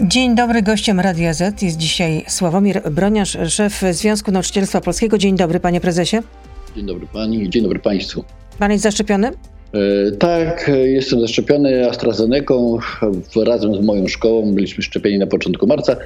Dzień 0.00 0.34
dobry, 0.34 0.62
gościem 0.62 1.00
Radia 1.00 1.32
Z 1.32 1.62
jest 1.62 1.76
dzisiaj 1.76 2.24
Sławomir 2.28 2.90
Broniarz, 2.90 3.36
szef 3.48 3.82
Związku 3.90 4.30
Nauczycielstwa 4.30 4.80
Polskiego. 4.80 5.18
Dzień 5.18 5.36
dobry, 5.36 5.60
panie 5.60 5.80
prezesie. 5.80 6.16
Dzień 6.76 6.86
dobry 6.86 7.06
pani 7.12 7.50
dzień 7.50 7.62
dobry 7.62 7.78
państwu. 7.78 8.24
Pan 8.58 8.72
jest 8.72 8.82
zaszczepiony? 8.82 9.28
E, 9.28 10.12
tak, 10.12 10.70
jestem 10.84 11.20
zaszczepiony 11.20 11.90
AstraZeneką 11.90 12.78
razem 13.46 13.74
z 13.74 13.84
moją 13.84 14.06
szkołą. 14.08 14.54
Byliśmy 14.54 14.82
szczepieni 14.82 15.18
na 15.18 15.26
początku 15.26 15.66
marca. 15.66 15.96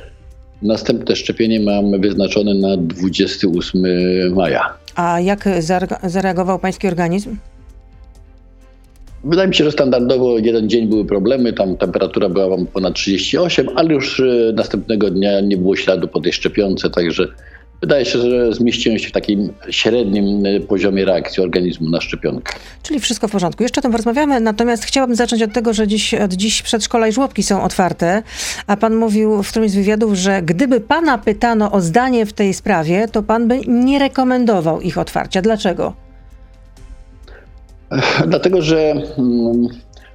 Następne 0.63 1.17
szczepienie 1.17 1.61
mam 1.61 2.01
wyznaczone 2.01 2.55
na 2.55 2.77
28 2.77 3.83
maja. 4.35 4.75
A 4.95 5.21
jak 5.21 5.49
zareagował 6.03 6.59
pański 6.59 6.89
organizm? 6.89 7.37
Wydaje 9.25 9.49
mi 9.49 9.55
się, 9.55 9.65
że 9.65 9.73
standardowo 9.73 10.39
jeden 10.39 10.69
dzień 10.69 10.89
były 10.89 11.05
problemy, 11.05 11.53
tam 11.53 11.77
temperatura 11.77 12.29
była 12.29 12.57
ponad 12.73 12.95
38, 12.95 13.69
ale 13.75 13.95
już 13.95 14.21
e, 14.21 14.53
następnego 14.55 15.11
dnia 15.11 15.41
nie 15.41 15.57
było 15.57 15.77
śladu 15.77 16.09
po 16.09 16.21
tej 16.21 16.33
szczepionce, 16.33 16.91
także 16.91 17.27
wydaje 17.81 18.05
się, 18.05 18.19
że 18.19 18.53
zmieściłem 18.53 18.99
się 18.99 19.09
w 19.09 19.13
takim 19.13 19.53
średnim 19.71 20.47
e, 20.47 20.61
poziomie 20.61 21.05
reakcji 21.05 21.43
organizmu 21.43 21.91
na 21.91 22.01
szczepionkę. 22.01 22.53
Czyli 22.83 23.01
wszystko 23.01 23.29
w 23.29 23.31
porządku. 23.31 23.63
Jeszcze 23.63 23.81
o 23.81 23.83
tym 23.83 23.91
porozmawiamy, 23.91 24.41
natomiast 24.41 24.85
chciałabym 24.85 25.17
zacząć 25.17 25.43
od 25.43 25.53
tego, 25.53 25.73
że 25.73 25.87
dziś, 25.87 26.15
od 26.15 26.33
dziś 26.33 26.63
przedszkola 26.63 27.09
i 27.09 27.13
żłobki 27.13 27.43
są 27.43 27.63
otwarte, 27.63 28.23
a 28.67 28.77
pan 28.77 28.97
mówił 28.97 29.43
w 29.43 29.51
którymś 29.51 29.71
z 29.71 29.75
wywiadów, 29.75 30.15
że 30.15 30.43
gdyby 30.43 30.81
pana 30.81 31.19
pytano 31.19 31.73
o 31.73 31.81
zdanie 31.81 32.27
w 32.27 32.33
tej 32.33 32.55
sprawie, 32.55 33.09
to 33.13 33.23
pan 33.23 33.49
by 33.49 33.61
nie 33.67 33.99
rekomendował 33.99 34.81
ich 34.81 34.99
otwarcia. 34.99 35.43
Dlaczego? 35.43 36.10
Dlatego, 38.27 38.63
że 38.63 38.93
mm, 39.19 39.69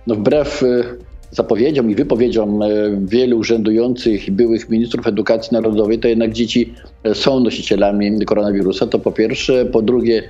no 0.08 0.16
wbrew 0.16 0.64
y, 0.64 0.84
zapowiedziom 1.32 1.92
i 1.92 1.96
wypowiedziom 1.96 2.62
y, 2.62 2.98
wielu 3.02 3.38
urzędujących 3.38 4.28
i 4.28 4.32
byłych 4.32 4.70
ministrów 4.70 5.08
edukacji 5.08 5.50
narodowej, 5.54 6.00
to 6.00 6.08
jednak 6.08 6.34
dzieci 6.34 6.74
y, 7.08 7.16
są 7.16 7.40
nosicielami 7.40 8.26
koronawirusa. 8.26 8.88
To 8.88 9.00
po 9.00 9.12
pierwsze. 9.12 9.66
Po 9.66 9.82
drugie, 9.82 10.24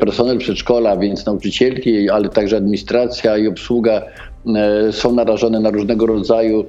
personel 0.00 0.38
przedszkola, 0.38 0.96
więc 0.96 1.26
nauczycielki, 1.26 2.10
ale 2.10 2.28
także 2.28 2.56
administracja 2.56 3.38
i 3.38 3.48
obsługa 3.48 4.02
są 4.90 5.14
narażone 5.14 5.60
na 5.60 5.70
różnego 5.70 6.06
rodzaju 6.06 6.64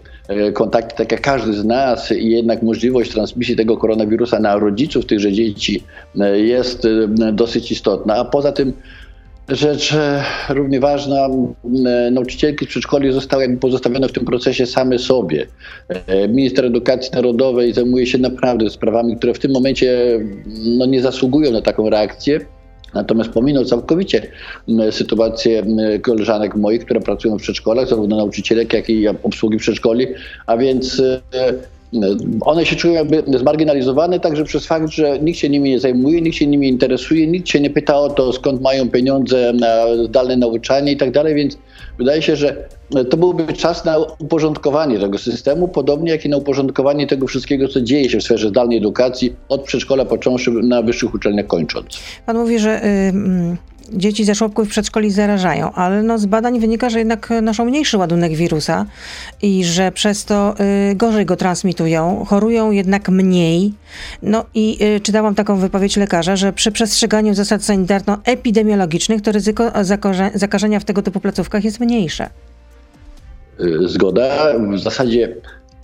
kontakty, 0.53 0.95
tak 0.97 1.11
jak 1.11 1.21
każdy 1.21 1.53
z 1.53 1.65
nas, 1.65 2.11
i 2.11 2.29
jednak 2.29 2.63
możliwość 2.63 3.11
transmisji 3.11 3.55
tego 3.55 3.77
koronawirusa 3.77 4.39
na 4.39 4.55
rodziców 4.55 5.05
tychże 5.05 5.31
dzieci 5.31 5.83
jest 6.33 6.87
dosyć 7.33 7.71
istotna. 7.71 8.15
A 8.15 8.25
poza 8.25 8.51
tym 8.51 8.73
Rzecz 9.49 9.93
e, 9.93 10.23
równie 10.49 10.79
ważna, 10.79 11.27
nauczycielki 12.11 12.65
z 12.65 12.67
przedszkoli 12.67 13.13
zostały 13.13 13.43
jakby 13.43 13.59
pozostawione 13.59 14.07
w 14.07 14.11
tym 14.11 14.25
procesie 14.25 14.65
same 14.65 14.99
sobie. 14.99 15.45
E, 15.89 16.27
minister 16.27 16.65
Edukacji 16.65 17.11
Narodowej 17.13 17.73
zajmuje 17.73 18.07
się 18.07 18.17
naprawdę 18.17 18.69
sprawami, 18.69 19.17
które 19.17 19.33
w 19.33 19.39
tym 19.39 19.51
momencie 19.51 20.19
no, 20.77 20.85
nie 20.85 21.01
zasługują 21.01 21.51
na 21.51 21.61
taką 21.61 21.89
reakcję. 21.89 22.39
Natomiast 22.93 23.29
pominął 23.29 23.65
całkowicie 23.65 24.31
sytuację 24.91 25.63
koleżanek 26.01 26.55
moich, 26.55 26.85
które 26.85 26.99
pracują 26.99 27.37
w 27.37 27.41
przedszkolach, 27.41 27.87
zarówno 27.87 28.17
nauczycielek, 28.17 28.73
jak 28.73 28.89
i 28.89 29.07
obsługi 29.07 29.57
przedszkoli, 29.57 30.07
a 30.45 30.57
więc 30.57 30.99
e, 30.99 31.21
one 32.41 32.65
się 32.65 32.75
czują 32.75 32.93
jakby 32.93 33.23
zmarginalizowane 33.37 34.19
także 34.19 34.43
przez 34.43 34.65
fakt, 34.65 34.89
że 34.89 35.19
nikt 35.19 35.39
się 35.39 35.49
nimi 35.49 35.69
nie 35.69 35.79
zajmuje, 35.79 36.21
nikt 36.21 36.37
się 36.37 36.47
nimi 36.47 36.69
interesuje, 36.69 37.27
nikt 37.27 37.49
się 37.49 37.59
nie 37.59 37.69
pyta 37.69 37.97
o 37.97 38.09
to, 38.09 38.33
skąd 38.33 38.61
mają 38.61 38.89
pieniądze 38.89 39.53
na 39.53 39.85
zdalne 40.05 40.37
nauczanie 40.37 40.91
i 40.91 40.97
tak 40.97 41.11
dalej, 41.11 41.35
więc 41.35 41.57
wydaje 41.97 42.21
się, 42.21 42.35
że 42.35 42.67
to 43.09 43.17
byłby 43.17 43.53
czas 43.53 43.85
na 43.85 43.97
uporządkowanie 44.19 44.99
tego 44.99 45.17
systemu, 45.17 45.67
podobnie 45.67 46.11
jak 46.11 46.25
i 46.25 46.29
na 46.29 46.37
uporządkowanie 46.37 47.07
tego 47.07 47.27
wszystkiego, 47.27 47.67
co 47.67 47.81
dzieje 47.81 48.09
się 48.09 48.19
w 48.19 48.23
sferze 48.23 48.49
zdalnej 48.49 48.77
edukacji, 48.77 49.35
od 49.49 49.63
przedszkola 49.63 50.05
począwszy 50.05 50.51
na 50.51 50.81
wyższych 50.81 51.13
uczelniach 51.13 51.47
kończąc. 51.47 51.87
Pan 52.25 52.37
mówi, 52.37 52.59
że 52.59 52.81
dzieci 53.93 54.25
ze 54.25 54.35
żłobków 54.35 54.67
w 54.67 54.69
przedszkoli 54.69 55.11
zarażają, 55.11 55.71
ale 55.71 56.03
no 56.03 56.17
z 56.17 56.25
badań 56.25 56.59
wynika, 56.59 56.89
że 56.89 56.99
jednak 56.99 57.29
noszą 57.41 57.65
mniejszy 57.65 57.97
ładunek 57.97 58.33
wirusa 58.33 58.85
i 59.41 59.65
że 59.65 59.91
przez 59.91 60.25
to 60.25 60.55
y, 60.91 60.95
gorzej 60.95 61.25
go 61.25 61.35
transmitują, 61.35 62.25
chorują 62.27 62.71
jednak 62.71 63.09
mniej. 63.09 63.73
No 64.23 64.45
i 64.53 64.77
y, 64.97 64.99
czytałam 64.99 65.35
taką 65.35 65.57
wypowiedź 65.57 65.97
lekarza, 65.97 66.35
że 66.35 66.53
przy 66.53 66.71
przestrzeganiu 66.71 67.33
zasad 67.33 67.61
sanitarno-epidemiologicznych 67.61 69.21
to 69.21 69.31
ryzyko 69.31 69.71
zakażenia 70.33 70.79
w 70.79 70.85
tego 70.85 71.01
typu 71.01 71.19
placówkach 71.19 71.63
jest 71.63 71.79
mniejsze. 71.79 72.29
Y, 73.59 73.87
zgoda. 73.87 74.53
W 74.73 74.79
zasadzie 74.79 75.35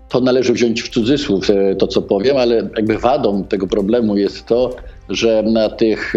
to 0.10 0.22
należy 0.22 0.54
wziąć 0.54 0.82
w 0.82 0.90
cudzysłów, 0.90 1.50
e, 1.50 1.76
to 1.76 1.88
co 1.88 2.02
powiem, 2.02 2.38
ale 2.38 2.56
jakby 2.56 2.98
wadą 2.98 3.44
tego 3.44 3.68
problemu 3.68 4.18
jest 4.18 4.46
to, 4.46 4.76
że 5.10 5.44
na 5.44 5.70
tych 5.70 6.14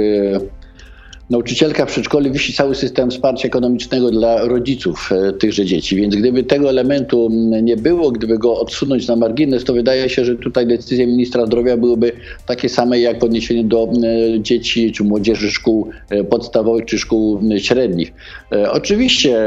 nauczycielka 1.30 1.86
w 1.86 1.88
przedszkolu 1.88 2.32
wisi 2.32 2.52
cały 2.52 2.74
system 2.74 3.10
wsparcia 3.10 3.48
ekonomicznego 3.48 4.10
dla 4.10 4.44
rodziców 4.44 5.10
e, 5.12 5.32
tychże 5.32 5.64
dzieci. 5.64 5.96
Więc 5.96 6.16
gdyby 6.16 6.42
tego 6.42 6.70
elementu 6.70 7.28
nie 7.62 7.76
było, 7.76 8.10
gdyby 8.10 8.38
go 8.38 8.60
odsunąć 8.60 9.08
na 9.08 9.16
margines, 9.16 9.64
to 9.64 9.72
wydaje 9.72 10.08
się, 10.08 10.24
że 10.24 10.36
tutaj 10.36 10.66
decyzje 10.66 11.06
ministra 11.06 11.46
zdrowia 11.46 11.76
byłyby 11.76 12.12
takie 12.46 12.68
same 12.68 13.00
jak 13.00 13.20
w 13.20 13.24
odniesieniu 13.24 13.64
do 13.64 13.88
e, 13.88 14.40
dzieci 14.40 14.92
czy 14.92 15.04
młodzieży 15.04 15.50
szkół 15.50 15.90
e, 16.10 16.24
podstawowych 16.24 16.84
czy 16.84 16.98
szkół 16.98 17.40
średnich. 17.58 18.12
Oczywiście 18.70 19.38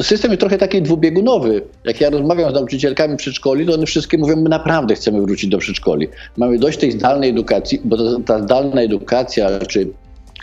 system 0.00 0.30
jest 0.30 0.40
trochę 0.40 0.58
taki 0.58 0.82
dwubiegunowy. 0.82 1.62
Jak 1.84 2.00
ja 2.00 2.10
rozmawiam 2.10 2.50
z 2.50 2.54
nauczycielkami 2.54 3.16
przedszkoli, 3.16 3.66
to 3.66 3.74
one 3.74 3.86
wszystkie 3.86 4.18
mówią, 4.18 4.36
my 4.36 4.48
naprawdę 4.48 4.94
chcemy 4.94 5.22
wrócić 5.22 5.50
do 5.50 5.58
przedszkoli. 5.58 6.08
Mamy 6.36 6.58
dość 6.58 6.78
tej 6.78 6.92
zdalnej 6.92 7.30
edukacji, 7.30 7.80
bo 7.84 8.18
ta 8.20 8.42
zdalna 8.42 8.82
edukacja 8.82 9.58
czy 9.58 9.88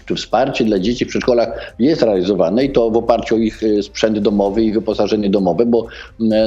czy 0.05 0.15
wsparcie 0.15 0.65
dla 0.65 0.79
dzieci 0.79 1.05
w 1.05 1.07
przedszkolach 1.07 1.73
jest 1.79 2.01
realizowane 2.01 2.65
i 2.65 2.69
to 2.69 2.91
w 2.91 2.97
oparciu 2.97 3.35
o 3.35 3.37
ich 3.37 3.63
e, 3.63 3.83
sprzęt 3.83 4.19
domowy 4.19 4.63
i 4.63 4.71
wyposażenie 4.71 5.29
domowe, 5.29 5.65
bo 5.65 5.87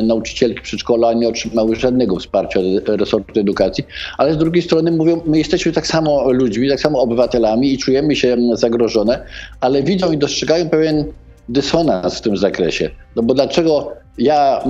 nauczycielki 0.02 0.60
przedszkola 0.60 1.12
nie 1.12 1.28
otrzymały 1.28 1.76
żadnego 1.76 2.16
wsparcia 2.16 2.60
resortu 2.86 3.40
edukacji, 3.40 3.84
ale 4.18 4.34
z 4.34 4.36
drugiej 4.36 4.62
strony 4.62 4.92
mówią, 4.92 5.20
my 5.26 5.38
jesteśmy 5.38 5.72
tak 5.72 5.86
samo 5.86 6.32
ludźmi, 6.32 6.68
tak 6.68 6.80
samo 6.80 7.00
obywatelami 7.00 7.72
i 7.72 7.78
czujemy 7.78 8.16
się 8.16 8.36
zagrożone, 8.52 9.22
ale 9.60 9.82
widzą 9.82 10.12
i 10.12 10.18
dostrzegają 10.18 10.68
pewien 10.68 11.04
dysonans 11.48 12.18
w 12.18 12.20
tym 12.20 12.36
zakresie. 12.36 12.90
No 13.16 13.22
bo 13.22 13.34
dlaczego 13.34 13.92
ja 14.18 14.64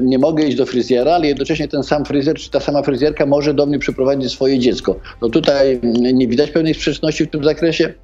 nie 0.00 0.18
mogę 0.18 0.44
iść 0.44 0.56
do 0.56 0.66
fryzjera, 0.66 1.14
ale 1.14 1.26
jednocześnie 1.26 1.68
ten 1.68 1.82
sam 1.82 2.04
fryzjer 2.04 2.36
czy 2.36 2.50
ta 2.50 2.60
sama 2.60 2.82
fryzjerka 2.82 3.26
może 3.26 3.54
do 3.54 3.66
mnie 3.66 3.78
przyprowadzić 3.78 4.32
swoje 4.32 4.58
dziecko. 4.58 4.96
No 5.22 5.28
tutaj 5.28 5.80
nie 6.14 6.28
widać 6.28 6.50
pewnej 6.50 6.74
sprzeczności 6.74 7.26
w 7.26 7.30
tym 7.30 7.44
zakresie. 7.44 7.94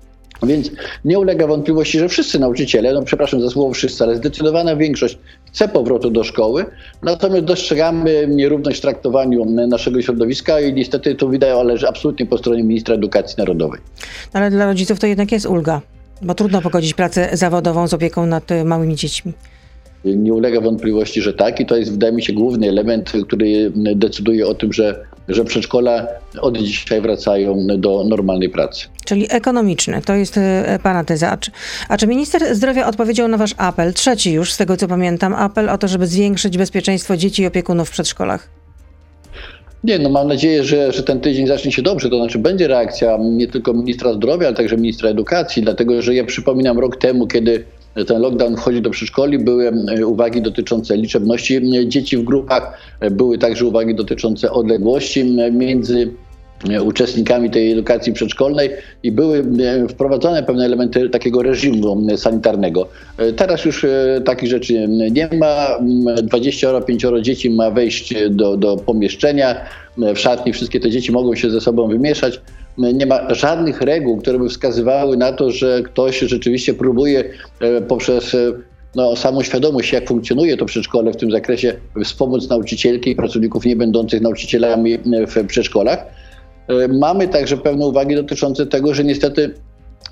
Więc 0.42 0.70
nie 1.04 1.18
ulega 1.18 1.46
wątpliwości, 1.46 1.98
że 1.98 2.08
wszyscy 2.08 2.38
nauczyciele, 2.38 2.92
no 2.92 3.02
przepraszam 3.02 3.40
za 3.40 3.50
słowo 3.50 3.74
wszyscy, 3.74 4.04
ale 4.04 4.16
zdecydowana 4.16 4.76
większość 4.76 5.18
chce 5.46 5.68
powrotu 5.68 6.10
do 6.10 6.24
szkoły, 6.24 6.64
natomiast 7.02 7.44
dostrzegamy 7.44 8.26
nierówność 8.28 8.78
w 8.78 8.82
traktowaniu 8.82 9.44
naszego 9.44 10.02
środowiska 10.02 10.60
i 10.60 10.72
niestety 10.72 11.14
to 11.14 11.28
wideo 11.28 11.62
leży 11.62 11.88
absolutnie 11.88 12.26
po 12.26 12.38
stronie 12.38 12.62
ministra 12.62 12.94
edukacji 12.94 13.34
narodowej. 13.38 13.80
Ale 14.32 14.50
dla 14.50 14.66
rodziców 14.66 14.98
to 14.98 15.06
jednak 15.06 15.32
jest 15.32 15.46
ulga, 15.46 15.80
bo 16.22 16.34
trudno 16.34 16.62
pogodzić 16.62 16.94
pracę 16.94 17.28
zawodową 17.32 17.88
z 17.88 17.94
opieką 17.94 18.26
nad 18.26 18.44
małymi 18.64 18.96
dziećmi. 18.96 19.32
Nie 20.04 20.34
ulega 20.34 20.60
wątpliwości, 20.60 21.22
że 21.22 21.32
tak 21.32 21.60
i 21.60 21.66
to 21.66 21.76
jest 21.76 21.92
wydaje 21.92 22.12
mi 22.12 22.22
się 22.22 22.32
główny 22.32 22.68
element, 22.68 23.12
który 23.26 23.72
decyduje 23.74 24.46
o 24.46 24.54
tym, 24.54 24.72
że, 24.72 25.04
że 25.28 25.44
przedszkola 25.44 26.06
od 26.40 26.58
dzisiaj 26.58 27.00
wracają 27.00 27.66
do 27.66 28.04
normalnej 28.04 28.48
pracy. 28.48 28.86
Czyli 29.04 29.26
ekonomiczny, 29.30 30.02
to 30.04 30.14
jest 30.14 30.38
e, 30.38 30.78
pana 30.82 31.04
teza. 31.04 31.30
A 31.30 31.36
czy, 31.36 31.50
a 31.88 31.96
czy 31.96 32.06
minister 32.06 32.54
zdrowia 32.54 32.86
odpowiedział 32.86 33.28
na 33.28 33.36
wasz 33.36 33.54
apel, 33.56 33.94
trzeci 33.94 34.32
już 34.32 34.52
z 34.52 34.56
tego 34.56 34.76
co 34.76 34.88
pamiętam, 34.88 35.34
apel 35.34 35.68
o 35.68 35.78
to, 35.78 35.88
żeby 35.88 36.06
zwiększyć 36.06 36.58
bezpieczeństwo 36.58 37.16
dzieci 37.16 37.42
i 37.42 37.46
opiekunów 37.46 37.88
w 37.88 37.92
przedszkolach? 37.92 38.48
Nie, 39.84 39.98
no 39.98 40.10
mam 40.10 40.28
nadzieję, 40.28 40.64
że, 40.64 40.92
że 40.92 41.03
ten 41.03 41.20
tydzień 41.20 41.46
zacznie 41.46 41.72
się 41.72 41.82
dobrze, 41.82 42.10
to 42.10 42.16
znaczy 42.16 42.38
będzie 42.38 42.68
reakcja 42.68 43.18
nie 43.20 43.48
tylko 43.48 43.72
ministra 43.72 44.12
zdrowia, 44.12 44.46
ale 44.46 44.56
także 44.56 44.76
ministra 44.76 45.10
edukacji, 45.10 45.62
dlatego 45.62 46.03
że 46.03 46.14
ja 46.14 46.24
przypominam 46.24 46.78
rok 46.78 46.96
temu, 46.96 47.26
kiedy 47.26 47.64
ten 48.07 48.21
lockdown 48.21 48.57
wchodzi 48.57 48.83
do 48.83 48.91
przedszkoli, 48.91 49.39
były 49.39 49.69
e, 49.69 50.07
uwagi 50.07 50.42
dotyczące 50.42 50.97
liczebności 50.97 51.57
e, 51.57 51.87
dzieci 51.87 52.16
w 52.16 52.25
grupach, 52.25 52.78
e, 53.01 53.10
były 53.10 53.39
także 53.39 53.66
uwagi 53.66 53.95
dotyczące 53.95 54.51
odległości 54.51 55.25
między 55.53 56.10
uczestnikami 56.84 57.51
tej 57.51 57.72
edukacji 57.72 58.13
przedszkolnej 58.13 58.71
i 59.03 59.13
były 59.13 59.45
wprowadzone 59.89 60.42
pewne 60.42 60.65
elementy 60.65 61.10
takiego 61.10 61.42
reżimu 61.42 62.07
sanitarnego. 62.16 62.89
Teraz 63.37 63.65
już 63.65 63.87
takich 64.25 64.48
rzeczy 64.48 64.89
nie 64.89 65.28
ma. 65.39 65.78
25 66.22 67.04
dzieci 67.21 67.51
ma 67.51 67.71
wejść 67.71 68.15
do, 68.31 68.57
do 68.57 68.77
pomieszczenia. 68.77 69.57
W 69.97 70.19
szatni 70.19 70.53
wszystkie 70.53 70.81
te 70.81 70.91
dzieci 70.91 71.13
mogą 71.13 71.34
się 71.34 71.51
ze 71.51 71.60
sobą 71.60 71.89
wymieszać 71.89 72.41
nie 72.78 73.06
ma 73.06 73.34
żadnych 73.34 73.80
reguł, 73.80 74.16
które 74.16 74.38
by 74.38 74.48
wskazywały 74.48 75.16
na 75.16 75.32
to, 75.32 75.50
że 75.50 75.82
ktoś 75.82 76.18
rzeczywiście 76.18 76.74
próbuje 76.74 77.24
e, 77.60 77.80
poprzez 77.80 78.34
e, 78.34 78.52
no, 78.94 79.16
samą 79.16 79.42
świadomość, 79.42 79.92
jak 79.92 80.08
funkcjonuje 80.08 80.56
to 80.56 80.64
przedszkole 80.64 81.12
w 81.12 81.16
tym 81.16 81.30
zakresie, 81.30 81.74
wspomóc 82.04 82.48
nauczycielki 82.48 83.10
i 83.10 83.16
pracowników 83.16 83.64
nie 83.64 83.76
będących 83.76 84.20
nauczycielami 84.20 84.98
w 85.28 85.46
przedszkolach. 85.46 86.06
Mamy 86.88 87.28
także 87.28 87.56
pewne 87.56 87.86
uwagi 87.86 88.14
dotyczące 88.14 88.66
tego, 88.66 88.94
że 88.94 89.04
niestety 89.04 89.54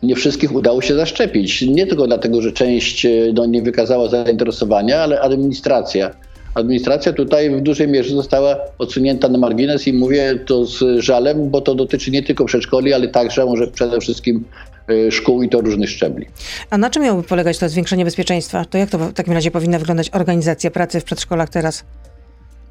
nie 0.02 0.14
wszystkich 0.14 0.54
udało 0.54 0.82
się 0.82 0.94
zaszczepić. 0.94 1.62
Nie 1.62 1.86
tylko 1.86 2.06
dlatego, 2.06 2.42
że 2.42 2.52
część 2.52 3.06
no, 3.34 3.46
nie 3.46 3.62
wykazała 3.62 4.08
zainteresowania, 4.08 5.00
ale 5.00 5.20
administracja 5.20 6.10
administracja 6.54 7.12
tutaj 7.12 7.50
w 7.50 7.60
dużej 7.60 7.88
mierze 7.88 8.14
została 8.14 8.56
odsunięta 8.78 9.28
na 9.28 9.38
margines 9.38 9.88
i 9.88 9.92
mówię 9.92 10.38
to 10.46 10.66
z 10.66 11.00
żalem, 11.00 11.50
bo 11.50 11.60
to 11.60 11.74
dotyczy 11.74 12.10
nie 12.10 12.22
tylko 12.22 12.44
przedszkoli, 12.44 12.92
ale 12.92 13.08
także 13.08 13.44
może 13.44 13.66
przede 13.66 14.00
wszystkim 14.00 14.44
e, 14.88 15.10
szkół 15.10 15.42
i 15.42 15.48
to 15.48 15.60
różnych 15.60 15.90
szczebli. 15.90 16.26
A 16.70 16.78
na 16.78 16.90
czym 16.90 17.02
miałoby 17.02 17.28
polegać 17.28 17.58
to 17.58 17.68
zwiększenie 17.68 18.04
bezpieczeństwa? 18.04 18.64
To 18.64 18.78
jak 18.78 18.90
to 18.90 18.98
w 18.98 19.12
takim 19.12 19.32
razie 19.32 19.50
powinna 19.50 19.78
wyglądać 19.78 20.10
organizacja 20.10 20.70
pracy 20.70 21.00
w 21.00 21.04
przedszkolach 21.04 21.48
teraz? 21.48 21.84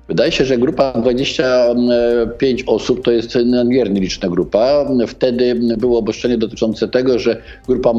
Wydaje 0.07 0.31
się, 0.31 0.45
że 0.45 0.57
grupa 0.57 0.93
25 0.93 2.63
osób 2.67 3.03
to 3.03 3.11
jest 3.11 3.35
nadmiernie 3.45 4.01
liczna 4.01 4.29
grupa. 4.29 4.85
Wtedy 5.07 5.55
było 5.55 5.99
obostrzenie 5.99 6.37
dotyczące 6.37 6.87
tego, 6.87 7.19
że 7.19 7.41
grupa 7.67 7.93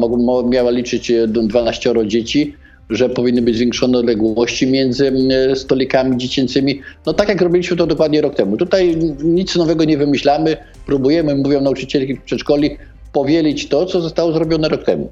miała 0.49 0.71
liczyć 0.71 1.11
12 1.27 1.93
dzieci 2.05 2.55
że 2.89 3.09
powinny 3.09 3.41
być 3.41 3.55
zwiększone 3.55 3.97
odległości 3.97 4.67
między 4.67 5.11
stolikami 5.55 6.17
dziecięcymi. 6.17 6.81
No 7.05 7.13
tak 7.13 7.29
jak 7.29 7.41
robiliśmy 7.41 7.77
to 7.77 7.87
dokładnie 7.87 8.21
rok 8.21 8.35
temu. 8.35 8.57
Tutaj 8.57 8.97
nic 9.23 9.55
nowego 9.55 9.83
nie 9.83 9.97
wymyślamy, 9.97 10.57
próbujemy, 10.85 11.35
mówią 11.35 11.61
nauczycielki 11.61 12.15
przedszkoli, 12.15 12.77
powielić 13.13 13.67
to, 13.67 13.85
co 13.85 14.01
zostało 14.01 14.31
zrobione 14.31 14.69
rok 14.69 14.83
temu. 14.83 15.09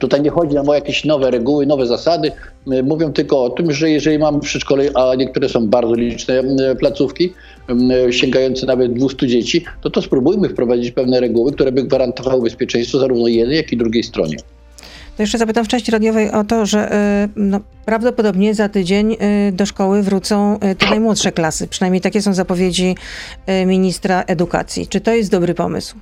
Tutaj 0.00 0.22
nie 0.22 0.30
chodzi 0.30 0.54
nam 0.54 0.68
o 0.68 0.74
jakieś 0.74 1.04
nowe 1.04 1.30
reguły, 1.30 1.66
nowe 1.66 1.86
zasady. 1.86 2.32
Mówią 2.84 3.12
tylko 3.12 3.44
o 3.44 3.50
tym, 3.50 3.72
że 3.72 3.90
jeżeli 3.90 4.18
mamy 4.18 4.38
w 4.38 4.42
przedszkole, 4.42 4.84
a 4.94 5.14
niektóre 5.14 5.48
są 5.48 5.68
bardzo 5.68 5.94
liczne 5.94 6.42
placówki, 6.78 7.32
sięgające 8.10 8.66
nawet 8.66 8.92
200 8.92 9.26
dzieci, 9.26 9.64
to 9.82 9.90
to 9.90 10.02
spróbujmy 10.02 10.48
wprowadzić 10.48 10.90
pewne 10.90 11.20
reguły, 11.20 11.52
które 11.52 11.72
by 11.72 11.84
gwarantowały 11.84 12.42
bezpieczeństwo 12.42 12.98
zarówno 12.98 13.28
jednej, 13.28 13.56
jak 13.56 13.72
i 13.72 13.76
drugiej 13.76 14.02
stronie. 14.02 14.36
To 15.16 15.22
jeszcze 15.22 15.38
zapytam 15.38 15.64
w 15.64 15.68
części 15.68 15.90
radiowej 15.90 16.30
o 16.30 16.44
to, 16.44 16.66
że 16.66 16.92
y, 17.24 17.28
no, 17.36 17.60
prawdopodobnie 17.84 18.54
za 18.54 18.68
tydzień 18.68 19.12
y, 19.12 19.52
do 19.52 19.66
szkoły 19.66 20.02
wrócą 20.02 20.56
y, 20.56 20.74
te 20.74 20.90
najmłodsze 20.90 21.32
klasy. 21.32 21.68
Przynajmniej 21.68 22.00
takie 22.00 22.22
są 22.22 22.34
zapowiedzi 22.34 22.96
ministra 23.66 24.22
edukacji. 24.26 24.86
Czy 24.86 25.00
to 25.00 25.12
jest 25.12 25.30
dobry 25.30 25.54
pomysł? 25.54 25.96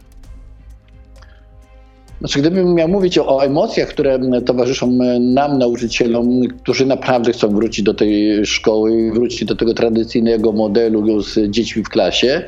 Znaczy, 2.21 2.39
gdybym 2.39 2.75
miał 2.75 2.89
mówić 2.89 3.19
o, 3.19 3.37
o, 3.37 3.45
emocjach, 3.45 3.89
które 3.89 4.19
towarzyszą 4.47 4.99
nam, 5.21 5.59
nauczycielom, 5.59 6.41
którzy 6.63 6.87
naprawdę 6.87 7.33
chcą 7.33 7.49
wrócić 7.49 7.85
do 7.85 7.95
tej 7.95 8.47
szkoły, 8.47 9.13
wrócić 9.13 9.45
do 9.45 9.57
tego 9.57 9.75
tradycyjnego 9.75 10.53
modelu 10.53 11.23
z 11.23 11.51
dziećmi 11.51 11.85
w 11.85 11.89
klasie, 11.89 12.43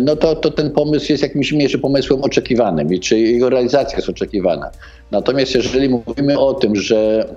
no 0.00 0.16
to, 0.16 0.36
to 0.36 0.50
ten 0.50 0.70
pomysł 0.70 1.12
jest 1.12 1.22
jakimś 1.22 1.52
mniejszym 1.52 1.80
pomysłem 1.80 2.22
oczekiwanym 2.22 2.94
i 2.94 3.00
czy 3.00 3.18
jego 3.18 3.50
realizacja 3.50 3.96
jest 3.96 4.08
oczekiwana. 4.08 4.70
Natomiast 5.10 5.54
jeżeli 5.54 5.88
mówimy 5.88 6.38
o 6.38 6.54
tym, 6.54 6.76
że 6.76 7.28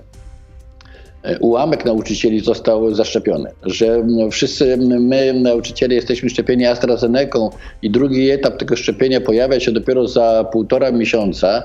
e, 1.23 1.39
ułamek 1.39 1.85
nauczycieli 1.85 2.39
został 2.39 2.95
zaszczepiony, 2.95 3.51
że 3.63 4.03
wszyscy 4.31 4.77
my, 4.77 5.33
nauczyciele, 5.33 5.95
jesteśmy 5.95 6.29
szczepieni 6.29 6.65
AstraZeneką 6.65 7.49
i 7.81 7.89
drugi 7.89 8.29
etap 8.29 8.57
tego 8.57 8.75
szczepienia 8.75 9.21
pojawia 9.21 9.59
się 9.59 9.71
dopiero 9.71 10.07
za 10.07 10.45
półtora 10.51 10.91
miesiąca, 10.91 11.63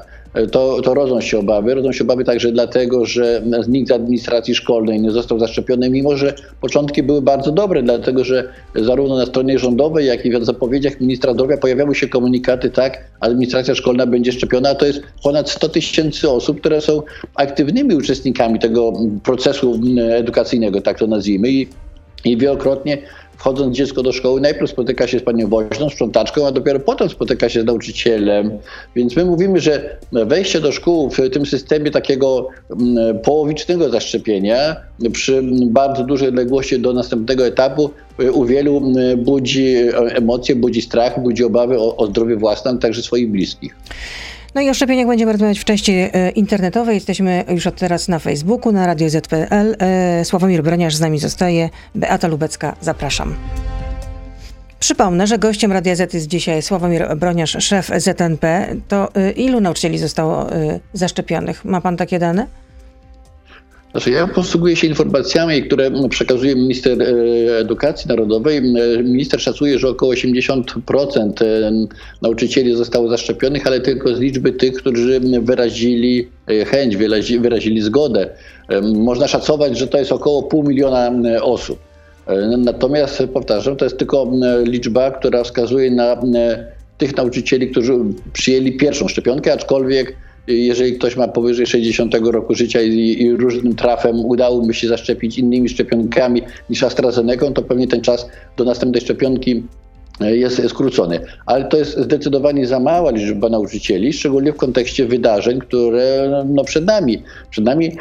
to, 0.51 0.83
to 0.83 0.95
rodzą 0.95 1.21
się 1.21 1.39
obawy. 1.39 1.75
Rodzą 1.75 1.93
się 1.93 2.05
obawy 2.05 2.25
także 2.25 2.53
dlatego, 2.53 3.07
że 3.07 3.43
nikt 3.69 3.89
z 3.89 3.93
administracji 3.93 4.55
szkolnej 4.55 5.01
nie 5.01 5.11
został 5.11 5.39
zaszczepiony, 5.39 5.91
mimo 5.91 6.17
że 6.17 6.35
początki 6.61 7.03
były 7.03 7.23
bardzo 7.23 7.53
dobre, 7.53 7.83
dlatego 7.83 8.25
że 8.25 8.49
zarówno 8.75 9.17
na 9.17 9.27
stronie 9.27 9.59
rządowej, 9.59 10.07
jak 10.07 10.27
i 10.27 10.39
w 10.39 10.45
zapowiedziach 10.45 11.01
ministra 11.01 11.33
zdrowia 11.33 11.57
pojawiały 11.57 11.95
się 11.95 12.09
komunikaty, 12.09 12.71
tak, 12.71 13.05
administracja 13.21 13.75
szkolna 13.75 14.07
będzie 14.07 14.33
szczepiona, 14.33 14.71
a 14.71 14.75
to 14.75 14.87
jest 14.87 15.03
ponad 15.23 15.51
100 15.51 15.69
tysięcy 15.69 16.31
osób, 16.31 16.61
które 16.61 16.81
są 16.81 17.03
aktywnymi 17.35 17.95
uczestnikami 17.95 18.59
tego 18.59 18.93
procesu 19.23 19.81
edukacyjnego, 20.11 20.81
tak 20.81 20.99
to 20.99 21.07
nazwijmy. 21.07 21.51
I, 21.51 21.69
i 22.25 22.37
wielokrotnie 22.37 22.99
wchodząc 23.45 23.77
dziecko 23.77 24.03
do 24.03 24.13
szkoły, 24.13 24.41
najpierw 24.41 24.71
spotyka 24.71 25.07
się 25.07 25.19
z 25.19 25.23
panią 25.23 25.49
woźną, 25.49 25.89
sprzątaczką, 25.91 26.47
a 26.47 26.53
dopiero 26.53 26.81
potem 26.81 27.09
spotyka 27.09 27.49
się 27.49 27.63
z 27.63 27.65
nauczycielem. 27.65 28.51
Więc 28.97 29.17
my 29.17 29.25
mówimy, 29.25 29.61
że 29.61 29.97
wejście 30.13 30.61
do 30.61 30.73
szkół 30.73 31.11
w 31.11 31.31
tym 31.31 31.47
systemie 31.47 31.91
takiego 31.91 32.49
mm, 32.71 33.19
połowicznego 33.19 33.91
zaszczepienia 33.91 34.77
przy 35.13 35.43
bardzo 35.67 36.05
dużej 36.05 36.29
odległości 36.29 36.81
do 36.81 36.93
następnego 36.93 37.47
etapu 37.47 37.91
y, 38.21 38.33
u 38.33 38.45
wielu 38.45 38.77
mm, 38.77 39.25
budzi 39.25 39.77
emocje, 39.95 40.57
budzi 40.57 40.83
strach, 40.83 41.23
budzi 41.23 41.45
obawy 41.45 41.79
o, 41.79 41.97
o 41.97 42.07
zdrowie 42.07 42.37
własne, 42.37 42.71
a 42.71 42.75
także 42.75 43.03
swoich 43.03 43.31
bliskich. 43.31 43.77
No 44.55 44.61
i 44.61 44.71
o 44.71 44.75
szczepieniach 44.75 45.07
będziemy 45.07 45.33
rozmawiać 45.33 45.59
w 45.59 45.65
części 45.65 45.93
e, 45.93 46.31
internetowej. 46.31 46.95
Jesteśmy 46.95 47.45
już 47.49 47.67
od 47.67 47.77
teraz 47.77 48.09
na 48.09 48.19
Facebooku, 48.19 48.73
na 48.73 48.87
Radio 48.87 49.11
ZPL. 49.11 49.77
E, 49.79 50.25
Sławomir 50.25 50.63
Broniarz 50.63 50.97
z 50.97 51.01
nami 51.01 51.19
zostaje. 51.19 51.71
Beata 51.95 52.29
Lubecka, 52.29 52.77
zapraszam. 52.81 53.35
Przypomnę, 54.79 55.27
że 55.27 55.39
gościem 55.39 55.73
Radia 55.73 55.97
Z 55.97 56.15
jest 56.15 56.27
dzisiaj 56.27 56.63
Sławomir 56.63 57.17
Broniarz, 57.17 57.57
szef 57.61 57.91
ZNP. 57.97 58.67
To 58.89 59.15
e, 59.15 59.31
ilu 59.31 59.61
nauczycieli 59.61 59.99
zostało 59.99 60.47
zaszczepionych? 60.93 61.65
Ma 61.65 61.81
pan 61.81 61.97
takie 61.97 62.19
dane? 62.19 62.47
Znaczy 63.95 64.11
ja 64.11 64.27
posługuję 64.27 64.77
się 64.77 64.87
informacjami, 64.87 65.63
które 65.63 65.91
przekazuje 66.09 66.55
minister 66.55 67.03
e, 67.03 67.07
edukacji 67.59 68.09
narodowej. 68.09 68.57
E, 68.57 68.63
minister 69.03 69.41
szacuje, 69.41 69.79
że 69.79 69.89
około 69.89 70.13
80% 70.13 71.45
e, 71.45 71.71
nauczycieli 72.23 72.77
zostało 72.77 73.09
zaszczepionych, 73.09 73.67
ale 73.67 73.81
tylko 73.81 74.15
z 74.15 74.21
liczby 74.21 74.53
tych, 74.53 74.75
którzy 74.75 75.21
wyrazili 75.21 76.29
chęć, 76.67 76.97
wyrazili 77.41 77.83
zgodę. 77.83 78.31
Można 78.83 79.29
szacować, 79.29 79.79
że 79.79 79.87
to 79.87 79.99
jest 79.99 80.13
około 80.13 80.43
pół 80.43 80.63
miliona 80.69 81.11
osób. 81.43 81.79
Natomiast 82.59 83.23
powtarzam, 83.35 83.77
to 83.77 83.85
jest 83.85 83.99
tylko 83.99 84.33
liczba, 84.65 85.11
która 85.11 85.45
wskazuje 85.45 85.91
na 85.91 86.17
tych 86.99 87.17
nauczycieli, 87.17 87.71
którzy 87.71 87.99
przyjęli 88.33 88.73
pierwszą 88.73 89.09
szczepionkę, 89.09 89.53
aczkolwiek 89.53 90.17
jeżeli 90.47 90.93
ktoś 90.93 91.17
ma 91.17 91.29
powyżej 91.29 91.67
60 91.67 92.15
roku 92.15 92.55
życia 92.55 92.83
i, 92.83 93.23
i 93.23 93.37
różnym 93.37 93.77
trafem 93.77 94.25
udało 94.25 94.67
mi 94.67 94.75
się 94.75 94.89
zaszczepić 94.89 95.39
innymi 95.39 95.69
szczepionkami 95.69 96.43
niż 96.71 96.83
AstraZeneca, 96.83 97.51
to 97.51 97.63
pewnie 97.63 97.89
ten 97.89 98.01
czas 98.01 98.27
do 98.57 98.65
następnej 98.65 99.01
szczepionki 99.01 99.63
e, 100.21 100.37
jest 100.37 100.69
skrócony. 100.69 101.21
Ale 101.47 101.65
to 101.65 101.77
jest 101.77 101.99
zdecydowanie 101.99 102.67
za 102.67 102.81
mała 102.81 103.11
liczba 103.11 103.49
nauczycieli, 103.49 104.13
szczególnie 104.13 104.53
w 104.53 104.57
kontekście 104.57 105.07
wydarzeń, 105.07 105.59
które 105.59 106.31
no, 106.49 106.65
przed 106.65 106.87
nami. 106.87 107.23
Przed 107.51 107.65
nami 107.65 107.93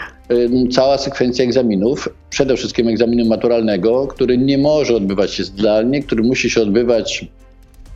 cała 0.72 0.98
sekwencja 0.98 1.46
egzaminów, 1.46 2.10
przede 2.30 2.58
wszystkim 2.58 2.88
egzaminu 2.88 3.26
maturalnego, 3.26 4.08
który 4.08 4.38
nie 4.38 4.58
może 4.58 4.96
odbywać 4.96 5.34
się 5.34 5.44
zdalnie, 5.44 6.04
który 6.04 6.24
musi 6.24 6.50
się 6.50 6.62
odbywać 6.62 7.26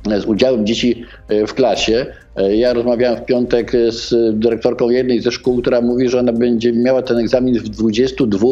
z 0.09 0.25
udziałem 0.25 0.65
dzieci 0.65 1.03
e, 1.29 1.47
w 1.47 1.53
klasie. 1.53 2.05
E, 2.35 2.55
ja 2.55 2.73
rozmawiałem 2.73 3.17
w 3.17 3.25
piątek 3.25 3.71
z 3.89 4.13
dyrektorką 4.39 4.89
jednej 4.89 5.21
ze 5.21 5.31
szkół, 5.31 5.61
która 5.61 5.81
mówi, 5.81 6.09
że 6.09 6.19
ona 6.19 6.33
będzie 6.33 6.73
miała 6.73 7.01
ten 7.01 7.17
egzamin 7.17 7.59
w 7.59 7.69
22 7.69 8.47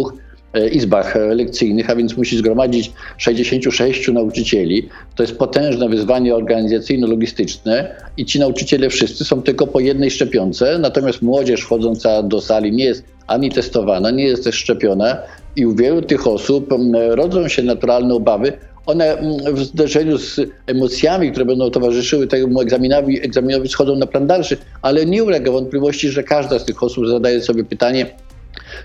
e, 0.54 0.68
izbach 0.68 1.16
lekcyjnych, 1.16 1.90
a 1.90 1.96
więc 1.96 2.18
musi 2.18 2.38
zgromadzić 2.38 2.92
66 3.18 4.08
nauczycieli. 4.08 4.90
To 5.16 5.24
jest 5.24 5.38
potężne 5.38 5.90
wyzwanie 5.90 6.36
organizacyjno-logistyczne 6.36 7.88
i 8.18 8.26
ci 8.26 8.40
nauczyciele 8.40 8.90
wszyscy 8.90 9.26
są 9.26 9.42
tylko 9.42 9.68
po 9.68 9.80
jednej 9.80 10.12
szczepionce, 10.12 10.80
natomiast 10.80 11.22
młodzież 11.22 11.62
wchodząca 11.62 12.24
do 12.24 12.42
sali 12.42 12.72
nie 12.72 12.86
jest 12.86 13.04
ani 13.28 13.52
testowana, 13.52 14.12
nie 14.12 14.24
jest 14.24 14.44
też 14.44 14.56
szczepiona 14.56 15.18
i 15.56 15.66
u 15.66 15.76
wielu 15.76 16.02
tych 16.02 16.28
osób 16.28 16.70
rodzą 17.10 17.48
się 17.48 17.64
naturalne 17.64 18.14
obawy 18.14 18.54
one 18.86 19.18
mm, 19.18 19.56
w 19.56 19.64
zderzeniu 19.64 20.18
z 20.18 20.40
emocjami, 20.68 21.32
które 21.32 21.46
będą 21.46 21.70
towarzyszyły 21.70 22.28
temu 22.28 22.62
egzaminowi, 22.62 23.26
egzaminowi 23.26 23.70
schodzą 23.70 23.96
na 23.96 24.08
plan 24.08 24.28
dalszy, 24.28 24.58
ale 24.82 25.06
nie 25.06 25.24
ulega 25.24 25.52
wątpliwości, 25.52 26.10
że 26.10 26.24
każda 26.24 26.60
z 26.60 26.66
tych 26.66 26.84
osób 26.84 27.08
zadaje 27.08 27.42
sobie 27.42 27.64
pytanie, 27.64 28.06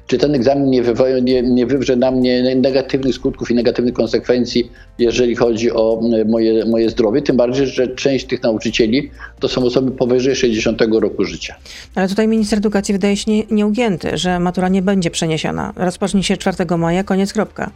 czy 0.06 0.18
ten 0.18 0.34
egzamin 0.34 0.70
nie, 0.70 0.82
wywoła, 0.82 1.18
nie, 1.22 1.42
nie 1.42 1.66
wywrze 1.66 1.96
na 1.96 2.10
mnie 2.10 2.54
negatywnych 2.56 3.14
skutków 3.14 3.50
i 3.50 3.54
negatywnych 3.54 3.94
konsekwencji, 3.94 4.72
jeżeli 4.98 5.36
chodzi 5.36 5.72
o 5.72 6.00
moje, 6.26 6.64
moje 6.64 6.90
zdrowie. 6.90 7.22
Tym 7.22 7.36
bardziej, 7.36 7.66
że 7.66 7.88
część 7.88 8.26
tych 8.26 8.42
nauczycieli 8.42 9.10
to 9.40 9.48
są 9.48 9.64
osoby 9.64 9.90
powyżej 9.90 10.36
60 10.36 10.82
roku 11.00 11.24
życia. 11.24 11.54
Ale 11.94 12.08
tutaj 12.08 12.28
minister 12.28 12.58
edukacji 12.58 12.92
wydaje 12.92 13.16
się 13.16 13.30
nie, 13.30 13.44
nieugięty, 13.50 14.18
że 14.18 14.40
matura 14.40 14.68
nie 14.68 14.82
będzie 14.82 15.10
przeniesiona. 15.10 15.72
Rozpocznie 15.76 16.22
się 16.22 16.36
4 16.36 16.76
maja, 16.76 17.04
koniec, 17.04 17.32
kropka. 17.32 17.70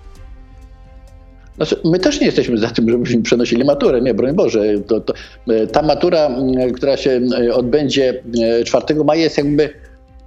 Znaczy, 1.56 1.76
my 1.84 1.98
też 1.98 2.20
nie 2.20 2.26
jesteśmy 2.26 2.58
za 2.58 2.68
tym, 2.68 2.90
żebyśmy 2.90 3.22
przenosili 3.22 3.64
maturę, 3.64 4.00
nie, 4.00 4.14
broń 4.14 4.34
Boże. 4.34 4.62
To, 4.86 5.00
to, 5.00 5.14
e, 5.48 5.66
ta 5.66 5.82
matura, 5.82 6.30
która 6.74 6.96
się 6.96 7.20
e, 7.38 7.54
odbędzie 7.54 8.22
4 8.64 8.84
e, 9.00 9.04
maja 9.04 9.22
jest 9.22 9.38
jakby 9.38 9.70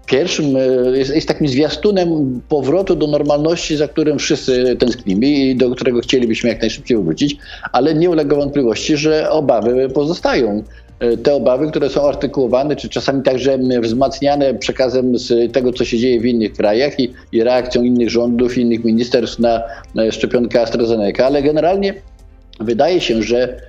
pierwszym, 0.05 0.55
e, 0.55 0.59
jest, 0.97 1.15
jest, 1.15 1.27
takim 1.27 1.47
zwiastunem 1.47 2.41
powrotu 2.49 2.95
do 2.95 3.07
normalności, 3.07 3.77
za 3.77 3.87
którym 3.87 4.19
wszyscy 4.19 4.75
tęsknimy 4.79 5.25
i 5.27 5.55
do 5.55 5.71
którego 5.71 5.99
chcielibyśmy 5.99 6.49
jak 6.49 6.61
najszybciej 6.61 6.97
wrócić, 6.97 7.37
ale 7.71 7.93
nie 7.93 8.09
ulega 8.09 8.35
wątpliwości, 8.35 8.97
że 8.97 9.29
obawy 9.29 9.89
pozostają. 9.89 10.63
E, 10.99 11.17
te 11.17 11.33
obawy, 11.33 11.67
które 11.67 11.89
są 11.89 12.07
artykułowane, 12.07 12.75
czy 12.75 12.89
czasami 12.89 13.23
także 13.23 13.57
wzmacniane 13.81 14.53
przekazem 14.53 15.17
z 15.17 15.53
tego, 15.53 15.73
co 15.73 15.85
się 15.85 15.97
dzieje 15.97 16.21
w 16.21 16.25
innych 16.25 16.53
krajach 16.53 16.99
i, 16.99 17.13
i 17.31 17.43
reakcją 17.43 17.83
innych 17.83 18.09
rządów, 18.09 18.57
innych 18.57 18.83
ministerstw 18.83 19.39
na 19.39 19.61
szczepionkę 20.11 20.61
AstraZeneca, 20.61 21.25
ale 21.25 21.43
generalnie 21.43 21.93
wydaje 22.59 23.01
się, 23.01 23.23
że 23.23 23.61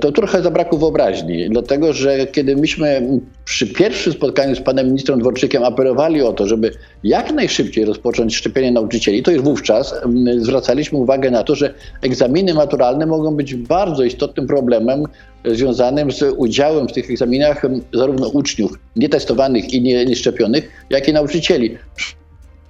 to 0.00 0.12
trochę 0.12 0.42
zabrakło 0.42 0.78
wyobraźni, 0.78 1.48
dlatego 1.50 1.92
że 1.92 2.26
kiedy 2.26 2.56
myśmy 2.56 3.08
przy 3.44 3.66
pierwszym 3.66 4.12
spotkaniu 4.12 4.56
z 4.56 4.60
panem 4.60 4.86
ministrem 4.86 5.18
Dworczykiem 5.18 5.64
apelowali 5.64 6.22
o 6.22 6.32
to, 6.32 6.46
żeby 6.46 6.70
jak 7.04 7.32
najszybciej 7.32 7.84
rozpocząć 7.84 8.36
szczepienie 8.36 8.72
nauczycieli, 8.72 9.22
to 9.22 9.30
już 9.30 9.42
wówczas 9.42 9.94
zwracaliśmy 10.38 10.98
uwagę 10.98 11.30
na 11.30 11.44
to, 11.44 11.54
że 11.54 11.74
egzaminy 12.02 12.54
maturalne 12.54 13.06
mogą 13.06 13.36
być 13.36 13.54
bardzo 13.54 14.04
istotnym 14.04 14.46
problemem 14.46 15.04
związanym 15.44 16.12
z 16.12 16.22
udziałem 16.36 16.88
w 16.88 16.92
tych 16.92 17.10
egzaminach 17.10 17.62
zarówno 17.92 18.28
uczniów 18.28 18.78
nietestowanych 18.96 19.74
i 19.74 19.82
nieszczepionych, 19.82 20.86
jak 20.90 21.08
i 21.08 21.12
nauczycieli. 21.12 21.78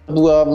Była 0.08 0.42
e, 0.42 0.46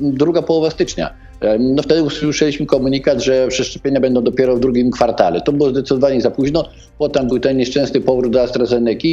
druga 0.00 0.42
połowa 0.42 0.70
stycznia. 0.70 1.27
No 1.58 1.82
wtedy 1.82 2.02
usłyszeliśmy 2.02 2.66
komunikat, 2.66 3.20
że 3.22 3.48
przeszczepienia 3.48 4.00
będą 4.00 4.22
dopiero 4.22 4.56
w 4.56 4.60
drugim 4.60 4.90
kwartale. 4.90 5.40
To 5.40 5.52
było 5.52 5.70
zdecydowanie 5.70 6.20
za 6.20 6.30
późno. 6.30 6.64
Potem 6.98 7.28
był 7.28 7.38
ten 7.38 7.56
nieszczęsny 7.56 8.00
powrót 8.00 8.32
do 8.32 8.42
AstraZeneca, 8.42 9.08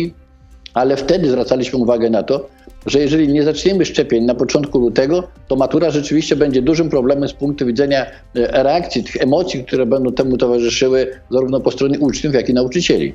ale 0.74 0.98
wtedy 0.98 1.29
zwracaliśmy 1.29 1.79
uwagę 1.79 2.10
na 2.10 2.24
to, 2.24 2.50
że 2.86 3.00
jeżeli 3.00 3.27
nie 3.27 3.44
zaczniemy 3.44 3.86
szczepień 3.86 4.24
na 4.24 4.36
początku 4.36 4.79
lutego, 4.79 5.24
to 5.48 5.55
matura 5.55 5.91
rzeczywiście 5.91 6.36
będzie 6.36 6.62
dużym 6.62 6.89
problemem 6.89 7.29
z 7.29 7.34
punktu 7.34 7.65
widzenia 7.65 8.05
e, 8.05 8.63
reakcji, 8.63 9.03
tych 9.03 9.22
emocji, 9.22 9.63
które 9.63 9.86
będą 9.86 10.12
temu 10.12 10.38
towarzyszyły 10.38 11.12
zarówno 11.32 11.60
po 11.60 11.72
stronie 11.72 12.00
uczniów, 12.00 12.34
jak 12.34 12.50
i 12.50 12.53
nauczycieli. 12.53 13.13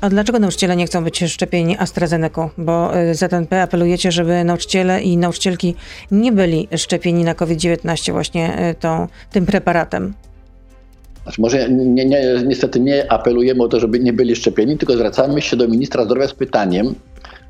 A 0.00 0.08
dlaczego 0.08 0.38
nauczyciele 0.38 0.76
nie 0.76 0.86
chcą 0.86 1.04
być 1.04 1.24
szczepieni 1.24 1.78
AstraZeneca? 1.78 2.50
Bo 2.58 3.00
y, 3.00 3.14
ZNP 3.14 3.62
apelujecie, 3.62 4.12
żeby 4.12 4.44
nauczyciele 4.44 5.02
i 5.02 5.16
nauczycielki 5.16 5.74
nie 6.10 6.32
byli 6.32 6.68
szczepieni 6.76 7.24
na 7.24 7.34
COVID-19 7.34 8.12
właśnie 8.12 8.70
y, 8.70 8.74
tą, 8.74 9.06
tym 9.32 9.46
preparatem. 9.46 10.14
Znaczy 11.22 11.40
może 11.40 11.68
nie, 11.70 12.04
nie, 12.04 12.42
niestety 12.46 12.80
nie 12.80 13.12
apelujemy 13.12 13.62
o 13.62 13.68
to, 13.68 13.80
żeby 13.80 14.00
nie 14.00 14.12
byli 14.12 14.36
szczepieni, 14.36 14.78
tylko 14.78 14.94
zwracamy 14.94 15.42
się 15.42 15.56
do 15.56 15.68
ministra 15.68 16.04
zdrowia 16.04 16.28
z 16.28 16.34
pytaniem, 16.34 16.94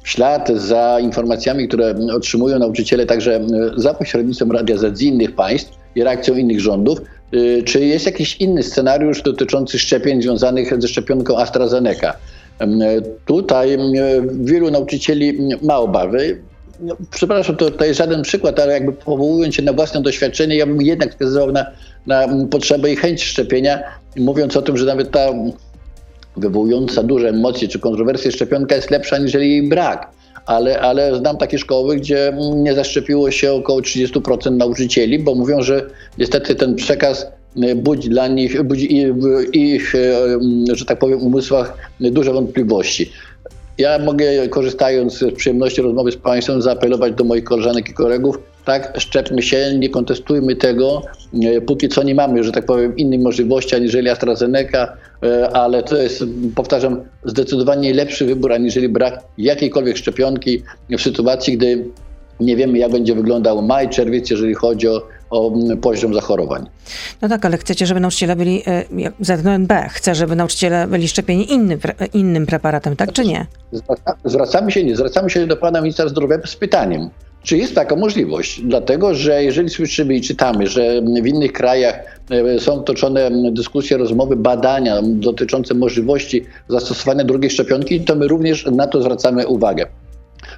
w 0.03 0.09
ślad 0.09 0.49
za 0.49 0.99
informacjami, 1.01 1.69
które 1.69 1.95
otrzymują 2.13 2.59
nauczyciele 2.59 3.07
także 3.07 3.41
y, 3.41 3.81
za 3.81 3.95
pośrednictwem 3.95 4.53
Radia 4.53 4.79
Z 4.79 5.03
innych 5.03 5.35
państw 5.35 5.79
i 5.95 6.03
reakcją 6.03 6.35
innych 6.35 6.61
rządów, 6.61 6.99
czy 7.65 7.85
jest 7.85 8.07
jakiś 8.07 8.37
inny 8.37 8.63
scenariusz 8.63 9.23
dotyczący 9.23 9.79
szczepień 9.79 10.23
związanych 10.23 10.83
ze 10.83 10.89
szczepionką 10.89 11.39
AstraZeneca? 11.39 12.17
Tutaj 13.27 13.79
wielu 14.33 14.71
nauczycieli 14.71 15.39
ma 15.63 15.77
obawy. 15.79 16.43
No, 16.81 16.97
przepraszam, 17.11 17.57
to, 17.57 17.71
to 17.71 17.85
jest 17.85 17.99
żaden 17.99 18.23
przykład, 18.23 18.61
ale 18.61 18.73
jakby 18.73 18.93
powołując 18.93 19.55
się 19.55 19.63
na 19.63 19.73
własne 19.73 20.03
doświadczenie, 20.03 20.57
ja 20.57 20.67
bym 20.67 20.83
jednak 20.83 21.11
wskazywał 21.11 21.53
na, 21.53 21.67
na 22.07 22.29
potrzebę 22.51 22.93
i 22.93 22.97
chęć 22.97 23.23
szczepienia, 23.23 23.83
mówiąc 24.17 24.57
o 24.57 24.63
tym, 24.63 24.77
że 24.77 24.85
nawet 24.85 25.11
ta 25.11 25.29
wywołująca 26.37 27.03
duże 27.03 27.29
emocje 27.29 27.69
czy 27.69 27.79
kontrowersje 27.79 28.33
szczepionka 28.33 28.75
jest 28.75 28.91
lepsza 28.91 29.19
niż 29.19 29.35
jej 29.35 29.69
brak 29.69 30.14
ale, 30.47 30.81
ale 30.81 31.17
znam 31.17 31.37
takie 31.37 31.59
szkoły, 31.59 31.97
gdzie 31.97 32.37
nie 32.55 32.75
zaszczepiło 32.75 33.31
się 33.31 33.53
około 33.53 33.81
30% 33.81 34.53
nauczycieli, 34.53 35.19
bo 35.19 35.35
mówią, 35.35 35.63
że 35.63 35.87
niestety 36.19 36.55
ten 36.55 36.75
przekaz 36.75 37.27
y, 37.57 37.75
budzi 37.75 38.09
dla 38.09 38.29
nich, 38.29 38.63
budzi 38.63 39.03
ich, 39.53 39.95
y, 39.95 40.07
że 40.73 40.85
tak 40.85 40.99
powiem, 40.99 41.23
umysłach 41.23 41.77
duże 42.01 42.33
wątpliwości. 42.33 43.13
Ja 43.79 43.99
mogę, 43.99 44.49
korzystając 44.49 45.19
z 45.19 45.35
przyjemności 45.35 45.83
rozmowy 45.83 46.13
z 46.13 46.17
Państwem, 46.17 46.63
zaapelować 46.63 47.13
do 47.13 47.25
moich 47.25 47.45
koleżanek 47.45 47.89
i 47.89 47.95
kolegów, 47.95 48.39
tak, 48.65 48.93
szczepmy 48.99 49.43
się, 49.43 49.79
nie 49.79 49.89
kontestujmy 49.89 50.57
tego. 50.57 51.03
E, 51.43 51.61
póki 51.61 51.89
co 51.89 52.03
nie 52.03 52.15
mamy, 52.15 52.45
że 52.45 52.53
tak 52.53 52.67
powiem, 52.67 52.97
innej 52.97 53.19
możliwości 53.19 53.77
aniżeli 53.77 54.09
AstraZeneca, 54.09 54.97
e, 55.23 55.57
ale 55.57 55.83
to 55.83 55.97
jest, 55.97 56.25
powtarzam, 56.55 57.01
zdecydowanie 57.25 57.95
lepszy 57.95 58.27
wybór 58.27 58.53
aniżeli 58.53 58.89
brak 58.89 59.21
jakiejkolwiek 59.39 59.97
szczepionki 59.97 60.63
w 60.91 61.01
sytuacji, 61.01 61.57
gdy 61.57 61.85
nie 62.41 62.57
wiemy, 62.57 62.79
jak 62.79 62.93
będzie 62.93 63.15
wyglądał 63.15 63.63
maj, 63.63 63.89
czerwiec, 63.89 64.31
jeżeli 64.31 64.55
chodzi 64.55 64.89
o, 64.89 65.03
o 65.31 65.53
poziom 65.83 66.15
zachorowań. 66.15 66.67
No 67.23 67.29
tak, 67.29 67.45
ale 67.45 67.59
chcecie, 67.59 67.87
żeby 67.87 68.01
nauczyciele 68.01 68.37
byli, 68.37 68.63
e, 68.67 68.85
ZNB 69.21 69.89
chce, 69.91 70.15
żeby 70.15 70.37
nauczyciele 70.37 70.87
byli 70.87 71.09
szczepieni 71.09 71.53
innym, 71.53 71.79
innym 72.13 72.47
preparatem, 72.47 72.97
tak 72.97 73.13
czy 73.13 73.25
nie? 73.25 73.47
Zwracamy 74.25 74.73
się, 74.73 74.85
nie, 74.85 74.97
zwracamy 74.97 75.31
się 75.31 75.47
do 75.47 75.57
pana 75.57 75.81
ministra 75.81 76.09
zdrowia 76.09 76.39
z 76.45 76.57
pytaniem, 76.57 77.11
czy 77.45 77.57
jest 77.57 77.75
taka 77.75 77.97
możliwość? 77.97 78.61
Dlatego, 78.61 79.15
że 79.15 79.45
jeżeli 79.45 79.71
słyszymy 79.71 80.15
i 80.15 80.21
czytamy, 80.21 80.67
że 80.67 81.03
w 81.23 81.27
innych 81.27 81.53
krajach 81.53 82.21
e, 82.31 82.61
są 82.61 82.83
toczone 82.83 83.31
dyskusje, 83.53 83.97
rozmowy, 83.97 84.37
badania 84.37 85.01
dotyczące 85.03 85.75
możliwości 85.75 86.45
zastosowania 86.69 87.25
drugiej 87.25 87.51
szczepionki, 87.51 88.01
to 88.01 88.17
my 88.17 88.29
również 88.29 88.67
na 88.67 88.87
to 88.87 89.03
zwracamy 89.03 89.47
uwagę. 89.47 89.87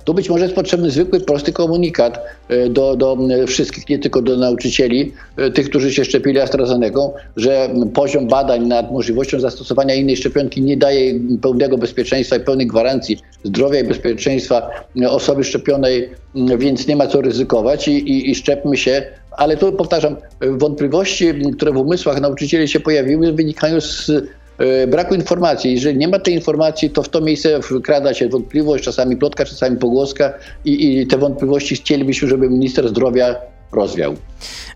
Tu 0.06 0.14
być 0.14 0.30
może 0.30 0.44
jest 0.44 0.54
potrzebny 0.54 0.90
zwykły, 0.90 1.20
prosty 1.20 1.52
komunikat 1.52 2.20
e, 2.48 2.68
do, 2.68 2.96
do 2.96 3.18
wszystkich, 3.46 3.88
nie 3.88 3.98
tylko 3.98 4.22
do 4.22 4.36
nauczycieli, 4.36 5.12
e, 5.36 5.50
tych, 5.50 5.70
którzy 5.70 5.92
się 5.92 6.04
szczepili 6.04 6.40
AstraZeneca, 6.40 7.00
że 7.36 7.70
poziom 7.94 8.28
badań 8.28 8.66
nad 8.66 8.92
możliwością 8.92 9.40
zastosowania 9.40 9.94
innej 9.94 10.16
szczepionki 10.16 10.62
nie 10.62 10.76
daje 10.76 11.14
pełnego 11.42 11.78
bezpieczeństwa 11.78 12.36
i 12.36 12.40
pełnej 12.40 12.66
gwarancji 12.66 13.18
zdrowia 13.44 13.80
i 13.80 13.84
bezpieczeństwa 13.84 14.70
osoby 15.08 15.44
szczepionej, 15.44 16.10
więc 16.58 16.86
nie 16.86 16.96
ma 16.96 17.06
co 17.06 17.20
ryzykować 17.20 17.88
i, 17.88 17.92
i, 17.92 18.30
i 18.30 18.34
szczepmy 18.34 18.76
się. 18.76 19.02
Ale 19.30 19.56
tu 19.56 19.72
powtarzam, 19.72 20.16
wątpliwości, 20.40 21.32
które 21.56 21.72
w 21.72 21.76
umysłach 21.76 22.20
nauczycieli 22.20 22.68
się 22.68 22.80
pojawiły, 22.80 23.32
wynikają 23.32 23.80
z 23.80 24.10
E, 24.10 24.45
braku 24.88 25.14
informacji. 25.14 25.72
Jeżeli 25.72 25.98
nie 25.98 26.08
ma 26.08 26.18
tej 26.18 26.34
informacji, 26.34 26.90
to 26.90 27.02
w 27.02 27.08
to 27.08 27.20
miejsce 27.20 27.62
wkrada 27.62 28.14
się 28.14 28.28
wątpliwość, 28.28 28.84
czasami 28.84 29.16
plotka, 29.16 29.44
czasami 29.44 29.76
pogłoska 29.76 30.32
i, 30.64 30.98
i 30.98 31.06
te 31.06 31.18
wątpliwości 31.18 31.76
chcielibyśmy, 31.76 32.28
żeby 32.28 32.50
minister 32.50 32.88
zdrowia 32.88 33.36
rozwiał. 33.72 34.16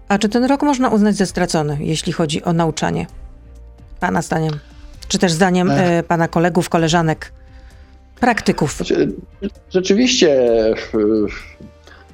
A 0.08 0.18
czy 0.18 0.28
ten 0.28 0.44
rok 0.44 0.62
można 0.62 0.88
uznać 0.88 1.16
za 1.16 1.26
stracony, 1.26 1.78
jeśli 1.80 2.12
chodzi 2.12 2.42
o 2.44 2.52
nauczanie? 2.52 3.06
Pana 4.00 4.22
zdaniem? 4.22 4.52
Czy 5.08 5.18
też 5.18 5.32
zdaniem 5.32 5.70
e, 5.70 6.02
pana 6.02 6.28
kolegów, 6.28 6.68
koleżanek, 6.68 7.32
praktyków? 8.20 8.76
Znaczy, 8.76 9.12
rzeczywiście, 9.70 10.50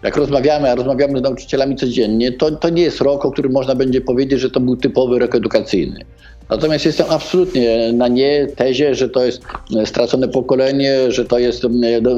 jak 0.03 0.17
rozmawiamy, 0.17 0.71
a 0.71 0.75
rozmawiamy 0.75 1.19
z 1.19 1.23
nauczycielami 1.23 1.77
codziennie, 1.77 2.33
to, 2.33 2.51
to 2.51 2.69
nie 2.69 2.83
jest 2.83 3.01
rok, 3.01 3.25
o 3.25 3.33
którym 3.33 3.53
można 3.53 3.75
będzie 3.75 4.01
powiedzieć, 4.01 4.41
że 4.41 4.51
to 4.51 4.61
był 4.61 4.77
typowy 4.77 5.19
rok 5.19 5.35
edukacyjny. 5.35 6.01
Natomiast 6.51 6.85
jestem 6.85 7.07
absolutnie 7.11 7.93
na 7.93 8.09
nie 8.09 8.47
tezie, 8.57 8.95
że 8.95 9.09
to 9.09 9.25
jest 9.25 9.43
e, 9.77 9.87
stracone 9.87 10.29
pokolenie, 10.29 11.13
że 11.13 11.25
to 11.25 11.39
jest 11.39 11.67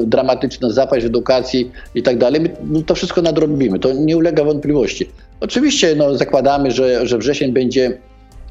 dramatyczna 0.05 0.69
zapaść 0.69 1.05
edukacji 1.05 1.71
i 1.95 2.03
tak 2.03 2.17
dalej. 2.17 2.41
My 2.63 2.83
to 2.83 2.95
wszystko 2.95 3.21
nadrobimy, 3.21 3.79
to 3.79 3.93
nie 3.93 4.17
ulega 4.17 4.43
wątpliwości. 4.43 5.09
Oczywiście 5.39 5.95
no, 5.95 6.15
zakładamy, 6.15 6.71
że, 6.71 7.07
że 7.07 7.17
wrzesień 7.17 7.51
będzie 7.51 7.97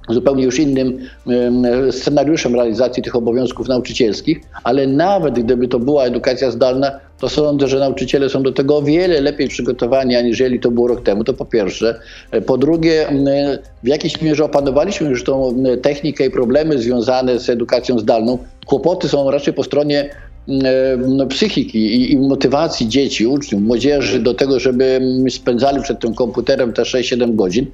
zupełnie 0.08 0.44
już 0.44 0.58
innym 0.58 0.98
scenariuszem 1.90 2.54
realizacji 2.54 3.02
tych 3.02 3.16
obowiązków 3.16 3.68
nauczycielskich, 3.68 4.40
ale 4.64 4.86
nawet 4.86 5.34
gdyby 5.34 5.68
to 5.68 5.78
była 5.78 6.04
edukacja 6.04 6.50
zdalna, 6.50 7.00
to 7.20 7.28
sądzę, 7.28 7.68
że 7.68 7.78
nauczyciele 7.78 8.28
są 8.28 8.42
do 8.42 8.52
tego 8.52 8.76
o 8.76 8.82
wiele 8.82 9.20
lepiej 9.20 9.48
przygotowani, 9.48 10.16
aniżeli 10.16 10.60
to 10.60 10.70
było 10.70 10.88
rok 10.88 11.02
temu. 11.02 11.24
To 11.24 11.34
po 11.34 11.44
pierwsze. 11.44 12.00
Po 12.46 12.58
drugie, 12.58 13.06
w 13.82 13.88
jakiejś 13.88 14.22
mierze 14.22 14.44
opanowaliśmy 14.44 15.08
już 15.08 15.24
tą 15.24 15.64
technikę 15.82 16.26
i 16.26 16.30
problemy 16.30 16.78
związane 16.78 17.38
z 17.38 17.50
edukacją 17.50 17.98
zdalną. 17.98 18.38
Kłopoty 18.66 19.08
są 19.08 19.30
raczej 19.30 19.54
po 19.54 19.64
stronie 19.64 20.10
no, 20.98 21.26
psychiki 21.26 21.78
i, 21.78 22.12
i, 22.12 22.18
motywacji 22.18 22.88
dzieci, 22.88 23.26
uczniów, 23.26 23.62
młodzieży 23.62 24.20
do 24.20 24.34
tego, 24.34 24.60
żeby 24.60 25.00
spędzali 25.30 25.82
przed 25.82 26.00
tym 26.00 26.14
komputerem 26.14 26.72
te 26.72 26.82
6-7 26.82 27.34
godzin, 27.34 27.66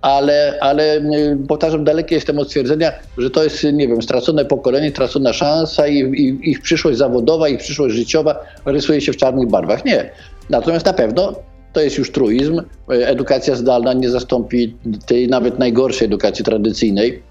ale, 0.00 0.58
ale 0.60 1.02
powtarzam, 1.48 1.84
daleki 1.84 2.14
jestem 2.14 2.38
od 2.38 2.48
stwierdzenia, 2.48 2.92
że 3.18 3.30
to 3.30 3.44
jest, 3.44 3.64
nie 3.72 3.88
wiem, 3.88 4.02
stracone 4.02 4.44
pokolenie, 4.44 4.90
stracona 4.90 5.32
szansa 5.32 5.88
i, 5.88 5.98
i 5.98 6.50
ich 6.50 6.62
przyszłość 6.62 6.98
zawodowa, 6.98 7.48
ich 7.48 7.58
przyszłość 7.58 7.94
życiowa 7.94 8.44
rysuje 8.64 9.00
się 9.00 9.12
w 9.12 9.16
czarnych 9.16 9.48
barwach. 9.48 9.84
Nie. 9.84 10.10
Natomiast 10.50 10.86
na 10.86 10.92
pewno 10.92 11.34
to 11.72 11.80
jest 11.80 11.98
już 11.98 12.12
truizm. 12.12 12.62
Edukacja 12.88 13.54
zdalna 13.54 13.92
nie 13.92 14.10
zastąpi 14.10 14.76
tej 15.06 15.28
nawet 15.28 15.58
najgorszej 15.58 16.06
edukacji 16.06 16.44
tradycyjnej 16.44 17.22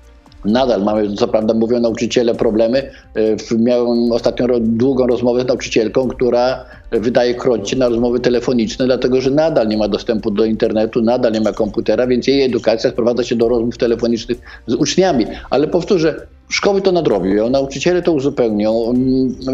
Nadal 0.46 0.84
mamy, 0.84 1.14
co 1.14 1.28
prawda 1.28 1.54
mówią 1.54 1.80
nauczyciele, 1.80 2.36
problemy. 2.36 2.92
E, 3.16 3.58
miałem 3.58 4.12
ostatnio 4.12 4.48
długą 4.60 5.08
rozmowę 5.08 5.42
z 5.42 5.48
nauczycielką, 5.48 6.08
która 6.08 6.66
wydaje 6.92 7.36
krocie 7.36 7.76
na 7.76 7.90
rozmowy 7.90 8.20
telefoniczne, 8.20 8.86
dlatego 8.86 9.22
że 9.22 9.32
nadal 9.32 9.68
nie 9.68 9.78
ma 9.78 9.88
dostępu 9.88 10.32
do 10.32 10.46
internetu, 10.46 11.02
nadal 11.02 11.32
nie 11.32 11.42
ma 11.42 11.54
komputera, 11.54 12.08
więc 12.08 12.28
jej 12.28 12.44
edukacja 12.44 12.90
sprowadza 12.90 13.24
się 13.24 13.36
do 13.36 13.50
rozmów 13.50 13.78
telefonicznych 13.78 14.38
z 14.68 14.74
uczniami. 14.74 15.26
Ale 15.50 15.68
powtórzę, 15.68 16.28
szkoły 16.50 16.82
to 16.82 16.92
nadrobią, 16.92 17.50
nauczyciele 17.50 18.02
to 18.02 18.14
uzupełnią. 18.14 18.94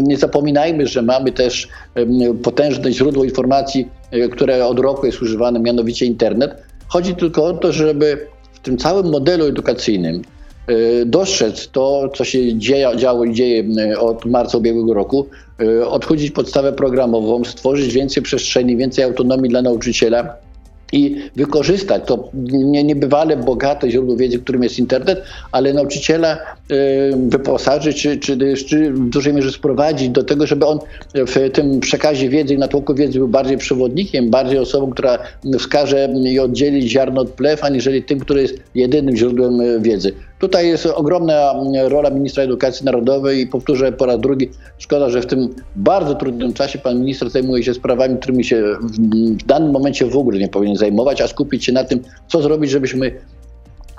Nie 0.02 0.16
zapominajmy, 0.16 0.86
że 0.86 1.02
mamy 1.02 1.32
też 1.32 1.68
potężne 2.42 2.92
źródło 2.92 3.24
informacji, 3.24 3.88
e, 4.10 4.28
które 4.28 4.66
od 4.66 4.78
roku 4.78 5.06
jest 5.06 5.22
używane, 5.22 5.60
mianowicie 5.60 6.06
internet. 6.06 6.62
Chodzi 6.88 7.14
tylko 7.14 7.44
o 7.44 7.52
to, 7.52 7.72
żeby 7.72 8.26
w 8.52 8.58
tym 8.58 8.78
całym 8.78 9.10
modelu 9.10 9.46
edukacyjnym 9.46 10.22
dostrzec 11.06 11.68
to, 11.68 12.08
co 12.14 12.24
się 12.24 12.58
dzieje, 12.58 12.96
działo 12.96 13.24
i 13.24 13.34
dzieje 13.34 13.64
od 13.98 14.24
marca 14.24 14.58
ubiegłego 14.58 14.94
roku, 14.94 15.26
e, 15.60 15.88
odchudzić 15.88 16.30
podstawę 16.30 16.72
programową, 16.72 17.44
stworzyć 17.44 17.92
więcej 17.92 18.22
przestrzeni, 18.22 18.76
więcej 18.76 19.04
autonomii 19.04 19.50
dla 19.50 19.62
nauczyciela 19.62 20.36
i 20.92 21.16
wykorzystać 21.36 22.02
to 22.06 22.28
nie, 22.34 22.84
niebywale 22.84 23.36
bogate 23.36 23.90
źródło 23.90 24.16
wiedzy, 24.16 24.38
którym 24.38 24.62
jest 24.62 24.78
internet, 24.78 25.22
ale 25.52 25.72
nauczyciela 25.72 26.36
y, 26.36 26.38
wyposażyć, 27.16 28.02
czy, 28.02 28.18
czy, 28.18 28.54
czy 28.56 28.92
w 28.92 29.08
dużej 29.08 29.34
mierze 29.34 29.52
sprowadzić 29.52 30.08
do 30.08 30.24
tego, 30.24 30.46
żeby 30.46 30.66
on 30.66 30.78
w 31.14 31.50
tym 31.52 31.80
przekazie 31.80 32.28
wiedzy 32.28 32.54
i 32.54 32.58
natłoku 32.58 32.94
wiedzy 32.94 33.18
był 33.18 33.28
bardziej 33.28 33.58
przewodnikiem, 33.58 34.30
bardziej 34.30 34.58
osobą, 34.58 34.90
która 34.90 35.18
wskaże 35.58 36.08
i 36.24 36.38
oddzieli 36.38 36.88
ziarno 36.88 37.20
od 37.20 37.30
plew, 37.30 37.64
aniżeli 37.64 38.02
tym, 38.02 38.20
który 38.20 38.42
jest 38.42 38.62
jedynym 38.74 39.16
źródłem 39.16 39.82
wiedzy. 39.82 40.12
Tutaj 40.38 40.68
jest 40.68 40.86
ogromna 40.86 41.54
rola 41.88 42.10
ministra 42.10 42.42
edukacji 42.42 42.84
narodowej 42.84 43.40
i 43.40 43.46
powtórzę 43.46 43.92
po 43.92 44.06
raz 44.06 44.20
drugi, 44.20 44.50
szkoda, 44.78 45.10
że 45.10 45.22
w 45.22 45.26
tym 45.26 45.48
bardzo 45.76 46.14
trudnym 46.14 46.52
czasie 46.52 46.78
pan 46.78 47.00
minister 47.00 47.30
zajmuje 47.30 47.64
się 47.64 47.74
sprawami, 47.74 48.16
którymi 48.16 48.44
się 48.44 48.62
w 49.40 49.46
danym 49.46 49.70
momencie 49.70 50.06
w 50.06 50.16
ogóle 50.16 50.38
nie 50.38 50.48
powinien 50.48 50.76
zajmować, 50.76 51.20
a 51.20 51.28
skupić 51.28 51.64
się 51.64 51.72
na 51.72 51.84
tym, 51.84 52.00
co 52.28 52.42
zrobić, 52.42 52.70
żebyśmy 52.70 53.12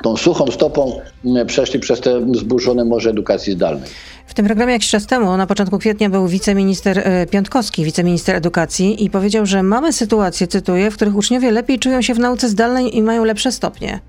tą 0.04 0.18
suchą 0.18 0.52
stopą 0.52 1.02
przeszli 1.48 1.80
przez 1.80 2.02
te 2.02 2.22
zburzone 2.36 2.86
morze 2.86 3.10
edukacji 3.10 3.54
zdalnej. 3.54 3.90
W 4.28 4.34
tym 4.34 4.46
programie 4.46 4.74
jakiś 4.74 4.90
czas 4.90 5.06
temu, 5.06 5.38
na 5.38 5.48
początku 5.48 5.80
kwietnia, 5.80 6.10
był 6.10 6.28
wiceminister 6.28 7.00
e, 7.00 7.28
Piątkowski, 7.28 7.84
wiceminister 7.84 8.36
edukacji 8.36 9.04
i 9.06 9.10
powiedział, 9.10 9.46
że 9.46 9.64
mamy 9.64 9.94
sytuacje, 9.94 10.48
cytuję, 10.48 10.92
w 10.92 10.96
których 10.96 11.16
uczniowie 11.16 11.52
lepiej 11.52 11.80
czują 11.80 12.02
się 12.02 12.14
w 12.14 12.20
nauce 12.20 12.50
zdalnej 12.50 12.98
i 12.98 13.02
mają 13.02 13.24
lepsze 13.24 13.52
stopnie. 13.52 14.00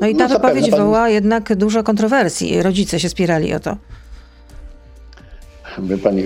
No 0.00 0.06
i 0.06 0.16
ta 0.16 0.28
no, 0.28 0.34
wypowiedź 0.34 0.70
pan... 0.70 0.78
wywołała 0.78 1.08
jednak 1.08 1.56
dużo 1.56 1.82
kontrowersji. 1.82 2.62
Rodzice 2.62 3.00
się 3.00 3.08
spierali 3.08 3.54
o 3.54 3.60
to. 3.60 3.76
Wie 5.78 5.98
pani, 5.98 6.24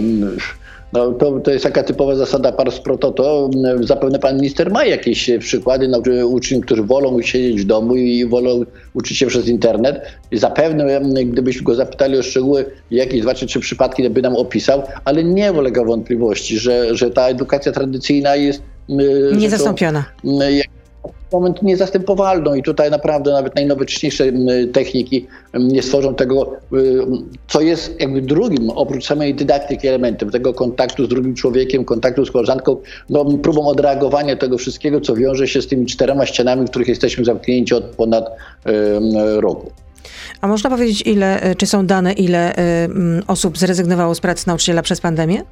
no, 0.93 1.13
to, 1.13 1.41
to 1.41 1.51
jest 1.51 1.65
taka 1.65 1.83
typowa 1.83 2.15
zasada 2.15 2.53
pars 2.53 2.81
pro 2.81 2.99
toto. 2.99 3.51
Zapewne 3.81 4.19
pan 4.19 4.37
minister 4.37 4.71
ma 4.71 4.85
jakieś 4.85 5.31
przykłady 5.39 5.89
na 5.89 5.99
uczniów, 6.27 6.65
którzy 6.65 6.83
wolą 6.83 7.23
siedzieć 7.23 7.63
w 7.63 7.65
domu 7.65 7.97
i 7.97 8.27
wolą 8.27 8.65
uczyć 8.95 9.19
się 9.19 9.27
przez 9.27 9.49
internet. 9.49 10.03
I 10.31 10.39
zapewne, 10.39 11.01
gdybyśmy 11.25 11.63
go 11.63 11.75
zapytali 11.75 12.19
o 12.19 12.23
szczegóły, 12.23 12.65
jakieś 12.91 13.21
dwa 13.21 13.35
czy 13.35 13.47
trzy 13.47 13.61
przypadki 13.61 14.11
by 14.11 14.23
nam 14.23 14.37
opisał, 14.37 14.83
ale 15.05 15.25
nie 15.25 15.53
ulega 15.53 15.85
wątpliwości, 15.85 16.59
że, 16.59 16.97
że 16.97 17.11
ta 17.11 17.29
edukacja 17.29 17.73
tradycyjna 17.73 18.37
jest 18.37 18.63
niezastąpiona. 19.37 20.05
Rzeczą, 20.25 20.80
moment 21.33 21.63
niezastępowalną 21.63 22.55
i 22.55 22.63
tutaj 22.63 22.91
naprawdę 22.91 23.33
nawet 23.33 23.55
najnowocześniejsze 23.55 24.25
techniki 24.73 25.27
nie 25.55 25.83
stworzą 25.83 26.15
tego, 26.15 26.57
co 27.49 27.61
jest 27.61 28.01
jakby 28.01 28.23
drugim, 28.23 28.71
oprócz 28.71 29.07
samej 29.07 29.35
dydaktyki 29.35 29.89
elementem, 29.89 30.31
tego 30.31 30.55
kontaktu 30.55 31.05
z 31.05 31.09
drugim 31.09 31.35
człowiekiem, 31.35 31.85
kontaktu 31.85 32.27
z 32.27 32.31
koleżanką, 32.31 32.77
no, 33.11 33.25
próbą 33.25 33.69
odreagowania 33.69 34.37
tego 34.37 34.59
wszystkiego, 34.59 35.01
co 35.01 35.15
wiąże 35.15 35.49
się 35.49 35.63
z 35.63 35.67
tymi 35.67 35.87
czterema 35.87 36.27
ścianami, 36.27 36.67
w 36.67 36.71
których 36.71 36.89
jesteśmy 36.89 37.25
zamknięci 37.25 37.75
od 37.75 37.85
ponad 37.85 38.31
roku. 39.37 39.71
A 40.41 40.49
można 40.49 40.71
powiedzieć, 40.71 41.03
ile, 41.07 41.55
czy 41.59 41.67
są 41.67 41.87
dane, 41.87 42.13
ile 42.13 42.55
osób 43.27 43.59
zrezygnowało 43.59 44.15
z 44.15 44.21
pracy 44.21 44.49
nauczyciela 44.49 44.83
przez 44.83 45.01
pandemię? 45.01 45.43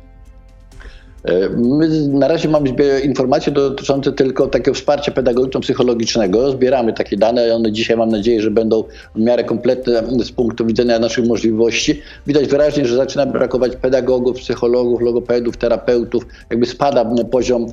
E, 1.28 1.48
my 1.48 2.08
na 2.08 2.28
razie 2.28 2.48
mamy 2.48 2.70
informacje 3.04 3.52
dotyczące 3.52 4.12
tylko 4.12 4.46
takiego 4.46 4.74
wsparcia 4.74 5.12
pedagogiczno-psychologicznego. 5.12 6.50
Zbieramy 6.52 6.92
takie 6.92 7.16
dane. 7.16 7.54
One 7.54 7.72
dzisiaj 7.72 7.96
mam 7.96 8.08
nadzieję, 8.08 8.42
że 8.42 8.50
będą 8.50 8.84
w 9.14 9.20
miarę 9.20 9.44
kompletne 9.44 10.02
z 10.24 10.32
punktu 10.32 10.66
widzenia 10.66 10.98
naszych 10.98 11.26
możliwości. 11.26 12.02
Widać 12.26 12.46
wyraźnie, 12.46 12.86
że 12.86 12.96
zaczyna 12.96 13.26
brakować 13.26 13.76
pedagogów, 13.76 14.36
psychologów, 14.36 15.00
logopedów, 15.00 15.56
terapeutów. 15.56 16.26
Jakby 16.50 16.66
spada 16.66 17.04
poziom 17.30 17.66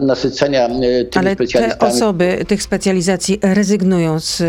nasycenia 0.00 0.66
e, 0.66 1.04
tymi 1.04 1.26
Ale 1.26 1.36
te 1.36 1.78
osoby 1.78 2.44
tych 2.48 2.62
specjalizacji 2.62 3.38
rezygnują 3.42 4.20
z, 4.20 4.42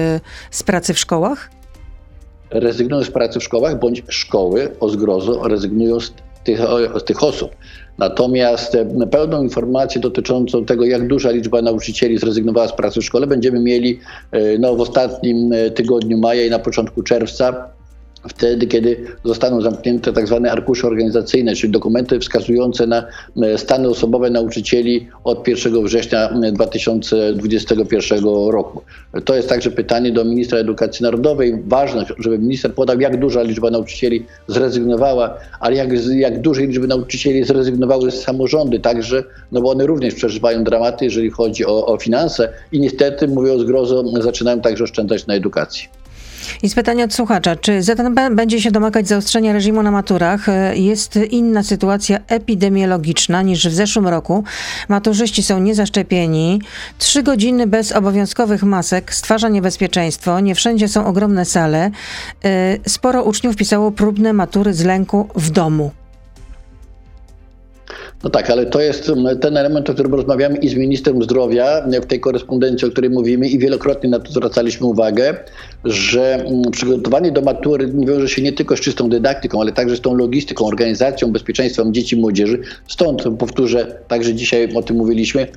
z 0.51 0.63
pracy 0.63 0.93
w 0.93 0.99
szkołach? 0.99 1.49
Rezygnują 2.49 3.03
z 3.03 3.11
pracy 3.11 3.39
w 3.39 3.43
szkołach, 3.43 3.79
bądź 3.79 4.03
szkoły 4.07 4.69
o 4.79 4.89
zgrozo 4.89 5.47
rezygnują 5.47 5.99
z 5.99 6.13
tych, 6.43 6.59
z 6.99 7.03
tych 7.03 7.23
osób. 7.23 7.51
Natomiast 8.01 8.75
e, 8.75 9.07
pełną 9.11 9.43
informację 9.43 10.01
dotyczącą 10.01 10.65
tego, 10.65 10.85
jak 10.85 11.07
duża 11.07 11.31
liczba 11.31 11.61
nauczycieli 11.61 12.17
zrezygnowała 12.17 12.67
z 12.67 12.73
pracy 12.73 13.01
w 13.01 13.03
szkole, 13.03 13.27
będziemy 13.27 13.59
mieli 13.59 13.99
e, 14.31 14.57
no, 14.57 14.75
w 14.75 14.81
ostatnim 14.81 15.53
e, 15.53 15.71
tygodniu 15.71 16.17
maja 16.17 16.45
i 16.45 16.49
na 16.49 16.59
początku 16.59 17.03
czerwca 17.03 17.69
wtedy, 18.29 18.67
kiedy 18.67 19.05
zostaną 19.23 19.61
zamknięte 19.61 20.13
tak 20.13 20.27
zwane 20.27 20.51
arkusze 20.51 20.87
organizacyjne, 20.87 21.55
czyli 21.55 21.73
dokumenty 21.73 22.19
wskazujące 22.19 22.87
na 22.87 23.07
e, 23.41 23.57
stany 23.57 23.89
osobowe 23.89 24.29
nauczycieli 24.29 25.07
od 25.23 25.47
1 25.47 25.83
września 25.83 26.29
2021 26.53 28.23
roku. 28.51 28.81
To 29.25 29.35
jest 29.35 29.49
także 29.49 29.71
pytanie 29.71 30.11
do 30.11 30.25
ministra 30.25 30.59
edukacji 30.59 31.03
narodowej. 31.03 31.63
Ważne, 31.67 32.05
żeby 32.19 32.39
minister 32.39 32.73
podał, 32.73 32.99
jak 32.99 33.19
duża 33.19 33.41
liczba 33.41 33.69
nauczycieli 33.69 34.25
zrezygnowała, 34.47 35.37
ale 35.59 35.75
jak, 35.75 35.89
jak 36.15 36.41
dużej 36.41 36.67
liczby 36.67 36.87
nauczycieli 36.87 37.43
zrezygnowały 37.43 38.11
z 38.11 38.21
samorządy 38.21 38.79
także, 38.79 39.23
no 39.51 39.61
bo 39.61 39.71
one 39.71 39.85
również 39.85 40.15
przeżywają 40.15 40.63
dramaty, 40.63 41.05
jeżeli 41.05 41.29
chodzi 41.29 41.65
o, 41.65 41.85
o 41.85 41.97
finanse 41.97 42.53
i 42.71 42.79
niestety, 42.79 43.27
mówiąc 43.27 43.63
grozą, 43.63 44.03
zaczynają 44.21 44.61
także 44.61 44.83
oszczędzać 44.83 45.27
na 45.27 45.33
edukacji. 45.33 46.00
I 46.63 46.69
z 46.69 46.75
pytania 46.75 47.05
od 47.05 47.13
słuchacza, 47.13 47.55
czy 47.55 47.83
ZNB 47.83 48.19
będzie 48.31 48.61
się 48.61 48.71
domagać 48.71 49.07
zaostrzenia 49.07 49.53
reżimu 49.53 49.83
na 49.83 49.91
maturach? 49.91 50.45
Jest 50.73 51.15
inna 51.15 51.63
sytuacja 51.63 52.19
epidemiologiczna 52.27 53.41
niż 53.41 53.67
w 53.67 53.73
zeszłym 53.73 54.07
roku. 54.07 54.43
Maturzyści 54.89 55.43
są 55.43 55.59
niezaszczepieni. 55.59 56.61
Trzy 56.97 57.23
godziny 57.23 57.67
bez 57.67 57.91
obowiązkowych 57.91 58.63
masek 58.63 59.13
stwarza 59.13 59.49
niebezpieczeństwo. 59.49 60.39
Nie 60.39 60.55
wszędzie 60.55 60.87
są 60.87 61.05
ogromne 61.05 61.45
sale. 61.45 61.91
Y, 62.45 62.89
sporo 62.89 63.23
uczniów 63.23 63.55
pisało 63.55 63.91
próbne 63.91 64.33
matury 64.33 64.73
z 64.73 64.83
lęku 64.83 65.27
w 65.35 65.49
domu. 65.49 65.91
No 68.23 68.29
tak, 68.29 68.49
ale 68.49 68.65
to 68.65 68.81
jest 68.81 69.09
mm, 69.09 69.39
ten 69.39 69.57
element, 69.57 69.89
o 69.89 69.93
którym 69.93 70.13
rozmawiamy 70.13 70.57
i 70.57 70.69
z 70.69 70.75
ministrem 70.75 71.23
zdrowia 71.23 71.85
w 72.01 72.05
tej 72.05 72.19
korespondencji, 72.19 72.87
o 72.87 72.91
której 72.91 73.09
mówimy 73.09 73.47
i 73.47 73.59
wielokrotnie 73.59 74.09
na 74.09 74.19
to 74.19 74.31
zwracaliśmy 74.31 74.87
uwagę, 74.87 75.37
że 75.85 76.35
mm, 76.35 76.71
przygotowanie 76.71 77.31
do 77.31 77.41
matury 77.41 77.93
wiąże 78.07 78.27
się 78.27 78.41
nie 78.41 78.53
tylko 78.53 78.77
z 78.77 78.79
czystą 78.79 79.09
dydaktyką, 79.09 79.61
ale 79.61 79.71
także 79.71 79.95
z 79.95 80.01
tą 80.01 80.15
logistyką, 80.15 80.65
organizacją, 80.65 81.31
bezpieczeństwem 81.31 81.93
dzieci 81.93 82.15
i 82.15 82.19
młodzieży. 82.19 82.59
Stąd 82.87 83.23
powtórzę, 83.39 83.99
także 84.07 84.33
dzisiaj 84.33 84.73
o 84.75 84.83
tym 84.83 84.97
mówiliśmy, 84.97 85.47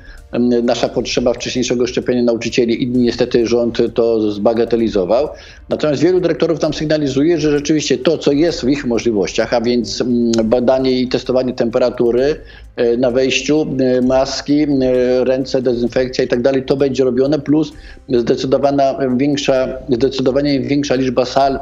nasza 0.62 0.88
potrzeba 0.88 1.32
wcześniejszego 1.32 1.86
szczepienia 1.86 2.22
nauczycieli 2.22 2.82
i 2.82 2.88
niestety 2.88 3.46
rząd 3.46 3.78
to 3.94 4.32
zbagatelizował. 4.32 5.28
Natomiast 5.68 6.02
wielu 6.02 6.20
dyrektorów 6.20 6.58
tam 6.58 6.74
sygnalizuje, 6.74 7.40
że 7.40 7.50
rzeczywiście 7.50 7.98
to, 7.98 8.18
co 8.18 8.32
jest 8.32 8.64
w 8.64 8.68
ich 8.68 8.86
możliwościach, 8.86 9.54
a 9.54 9.60
więc 9.60 10.02
badanie 10.44 11.00
i 11.00 11.08
testowanie 11.08 11.52
temperatury 11.52 12.36
e, 12.76 12.96
na 12.96 13.10
wejściu, 13.10 13.66
e, 13.80 14.02
maski, 14.02 14.62
e, 14.62 15.24
ręce, 15.24 15.62
dezynfekcja 15.62 16.24
i 16.24 16.28
tak 16.28 16.42
dalej, 16.42 16.62
to 16.62 16.76
będzie 16.76 17.04
robione, 17.04 17.38
plus 17.38 17.72
zdecydowana 18.08 18.98
większa, 19.16 19.68
zdecydowanie 20.14 20.60
większa 20.60 20.94
liczba 20.94 21.24
sal 21.24 21.60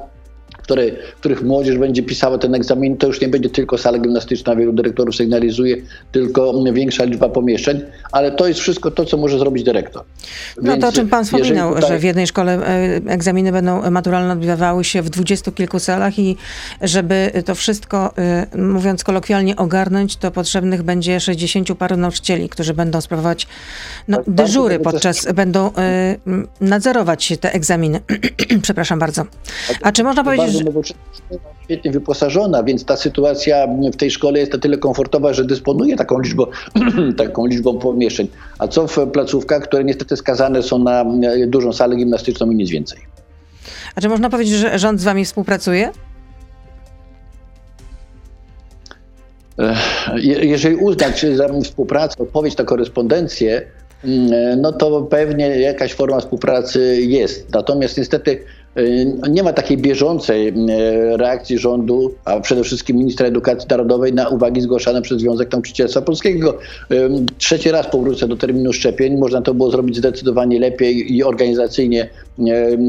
które, 0.63 0.91
których 1.21 1.43
młodzież 1.43 1.79
będzie 1.79 2.03
pisała 2.03 2.39
ten 2.39 2.55
egzamin, 2.55 2.97
to 2.97 3.07
już 3.07 3.21
nie 3.21 3.29
będzie 3.29 3.51
tylko 3.51 3.79
sala 3.79 3.99
gimnastyczna, 3.99 4.57
wielu 4.57 4.73
dyrektorów 4.73 5.17
sygnalizuje, 5.17 5.77
tylko 6.13 6.65
większa 6.73 7.05
liczba 7.05 7.29
pomieszczeń, 7.29 7.81
ale 8.13 8.31
to 8.31 8.47
jest 8.47 8.61
wszystko 8.61 8.91
to, 8.91 9.05
co 9.05 9.17
może 9.17 9.39
zrobić 9.39 9.65
dyrektor. 9.65 10.05
No 10.63 10.73
Więc 10.73 10.83
to, 10.83 10.89
o 10.89 10.93
czym 10.93 11.09
pan 11.09 11.25
wspominał, 11.25 11.75
tutaj... 11.75 11.91
że 11.91 11.99
w 11.99 12.05
jednej 12.05 12.27
szkole 12.27 12.53
e, 12.53 13.01
egzaminy 13.07 13.53
będą 13.53 13.91
maturalne 13.91 14.33
odbywały 14.33 14.85
się 14.85 15.03
w 15.03 15.11
dwudziestu 15.11 15.53
kilku 15.53 15.79
salach 15.79 16.19
i 16.19 16.37
żeby 16.81 17.31
to 17.45 17.55
wszystko, 17.55 18.13
e, 18.19 18.47
mówiąc 18.59 19.05
kolokwialnie, 19.05 19.57
ogarnąć, 19.57 20.17
to 20.17 20.31
potrzebnych 20.31 20.83
będzie 20.83 21.21
60 21.21 21.75
paru 21.79 21.97
nauczycieli, 21.97 22.49
którzy 22.49 22.75
będą 22.75 23.01
sprawować 23.01 23.47
no, 24.09 24.17
tak, 24.17 24.25
dyżury 24.29 24.79
podczas, 24.79 25.33
będą 25.33 25.69
y, 25.69 25.73
nadzorować 26.61 27.33
te 27.41 27.53
egzaminy. 27.53 28.01
Przepraszam 28.63 28.99
bardzo. 28.99 29.25
A 29.83 29.93
czy 29.93 30.05
można 30.05 30.25
powiedzieć, 30.25 30.52
że... 30.53 30.95
Świetnie 31.65 31.91
wyposażona, 31.91 32.63
więc 32.63 32.85
ta 32.85 32.97
sytuacja 32.97 33.67
w 33.93 33.97
tej 33.97 34.11
szkole 34.11 34.39
jest 34.39 34.53
na 34.53 34.59
tyle 34.59 34.79
komfortowa, 34.79 35.33
że 35.33 35.45
dysponuje 35.45 35.97
taką 35.97 36.21
liczbą, 36.21 36.47
taką 37.17 37.47
liczbą 37.47 37.79
pomieszczeń. 37.79 38.29
A 38.59 38.69
co 38.69 38.87
w 38.87 39.07
placówkach, 39.13 39.63
które 39.63 39.85
niestety 39.85 40.17
skazane 40.17 40.63
są 40.63 40.79
na 40.79 41.05
dużą 41.47 41.73
salę 41.73 41.97
gimnastyczną 41.97 42.51
i 42.51 42.55
nic 42.55 42.71
więcej? 42.71 42.99
A 43.95 44.01
czy 44.01 44.09
można 44.09 44.31
powiedzieć, 44.31 44.55
że 44.55 44.79
rząd 44.79 45.01
z 45.01 45.05
wami 45.05 45.25
współpracuje? 45.25 45.91
Jeżeli 50.23 50.77
uznać 50.77 51.27
za 51.35 51.49
współpracę, 51.65 52.23
odpowiedź 52.23 52.57
na 52.57 52.65
korespondencję, 52.65 53.63
mm, 54.05 54.61
no 54.61 54.73
to 54.73 55.03
pewnie 55.03 55.47
jakaś 55.47 55.95
forma 55.95 56.21
współpracy 56.21 56.99
jest. 57.01 57.53
Natomiast 57.55 57.99
niestety 57.99 58.45
nie 59.31 59.43
ma 59.43 59.53
takiej 59.53 59.79
bieżącej 59.79 60.49
y, 60.49 61.17
reakcji 61.17 61.59
rządu, 61.59 62.15
a 62.25 62.41
przede 62.41 62.65
wszystkim 62.65 62.97
ministra 62.97 63.27
edukacji 63.27 63.67
narodowej 63.71 64.13
na 64.13 64.29
uwagi 64.29 64.61
zgłaszane 64.61 65.03
przez 65.03 65.21
Związek 65.21 65.53
Nauczycielstwa 65.53 66.03
Polskiego. 66.03 66.59
Y, 66.93 67.11
trzeci 67.39 67.71
raz 67.71 67.87
powrócę 67.87 68.29
do 68.29 68.37
terminu 68.37 68.73
szczepień. 68.73 69.17
Można 69.17 69.43
to 69.43 69.55
było 69.55 69.71
zrobić 69.71 69.97
zdecydowanie 69.97 70.61
lepiej 70.61 71.17
i 71.17 71.25
organizacyjnie 71.25 72.09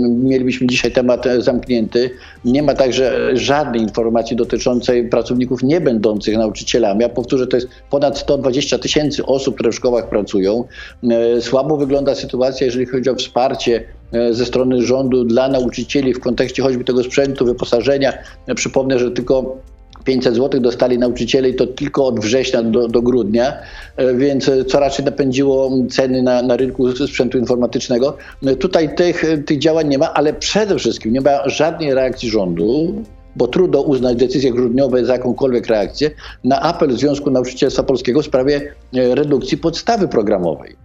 Mielibyśmy 0.09 0.67
dzisiaj 0.67 0.91
temat 0.91 1.25
zamknięty. 1.39 2.09
Nie 2.45 2.63
ma 2.63 2.73
także 2.73 3.29
żadnej 3.33 3.81
informacji 3.81 4.35
dotyczącej 4.35 5.09
pracowników 5.09 5.63
nie 5.63 5.81
będących 5.81 6.37
nauczycielami. 6.37 7.01
Ja 7.01 7.09
powtórzę, 7.09 7.47
to 7.47 7.57
jest 7.57 7.67
ponad 7.89 8.17
120 8.17 8.79
tysięcy 8.79 9.25
osób, 9.25 9.55
które 9.55 9.71
w 9.71 9.75
szkołach 9.75 10.09
pracują. 10.09 10.63
E, 11.11 11.41
słabo 11.41 11.77
wygląda 11.77 12.15
sytuacja, 12.15 12.65
jeżeli 12.65 12.85
chodzi 12.85 13.09
o 13.09 13.15
wsparcie 13.15 13.83
e, 14.13 14.33
ze 14.33 14.45
strony 14.45 14.81
rządu 14.81 15.23
dla 15.23 15.47
nauczycieli 15.47 16.13
w 16.13 16.19
kontekście 16.19 16.63
choćby 16.63 16.83
tego 16.83 17.03
sprzętu, 17.03 17.45
wyposażenia. 17.45 18.13
Przypomnę, 18.55 18.99
że 18.99 19.11
tylko 19.11 19.57
500 20.03 20.35
zł 20.35 20.61
dostali 20.61 20.97
nauczyciele 20.97 21.49
i 21.49 21.55
to 21.55 21.67
tylko 21.67 22.05
od 22.05 22.19
września 22.19 22.63
do, 22.63 22.87
do 22.87 23.01
grudnia, 23.01 23.53
e, 23.97 24.15
więc 24.15 24.49
e, 24.49 24.65
co 24.65 24.79
raczej 24.79 25.05
napędziło 25.05 25.71
ceny 25.89 26.21
na, 26.21 26.41
na 26.41 26.57
rynku 26.57 26.91
sprzętu 26.91 27.37
informatycznego. 27.37 28.17
E, 28.45 28.55
tutaj 28.55 28.95
tych, 28.95 29.23
tych 29.45 29.59
działań 29.59 29.87
nie 29.87 29.97
ma, 29.97 30.13
ale 30.13 30.33
przede 30.33 30.75
wszystkim 30.79 31.13
nie 31.13 31.21
ma 31.21 31.49
żadnej 31.49 31.93
reakcji 31.93 32.29
rządu, 32.29 32.93
bo 33.35 33.47
trudno 33.47 33.81
uznać 33.81 34.17
decyzje 34.17 34.51
grudniowe 34.51 35.05
za 35.05 35.13
jakąkolwiek 35.13 35.67
reakcję, 35.67 36.11
na 36.43 36.61
apel 36.61 36.91
Związku 36.91 37.31
Nauczycielstwa 37.31 37.83
Polskiego 37.83 38.21
w 38.21 38.25
sprawie 38.25 38.73
redukcji 38.93 39.57
podstawy 39.57 40.07
programowej 40.07 40.75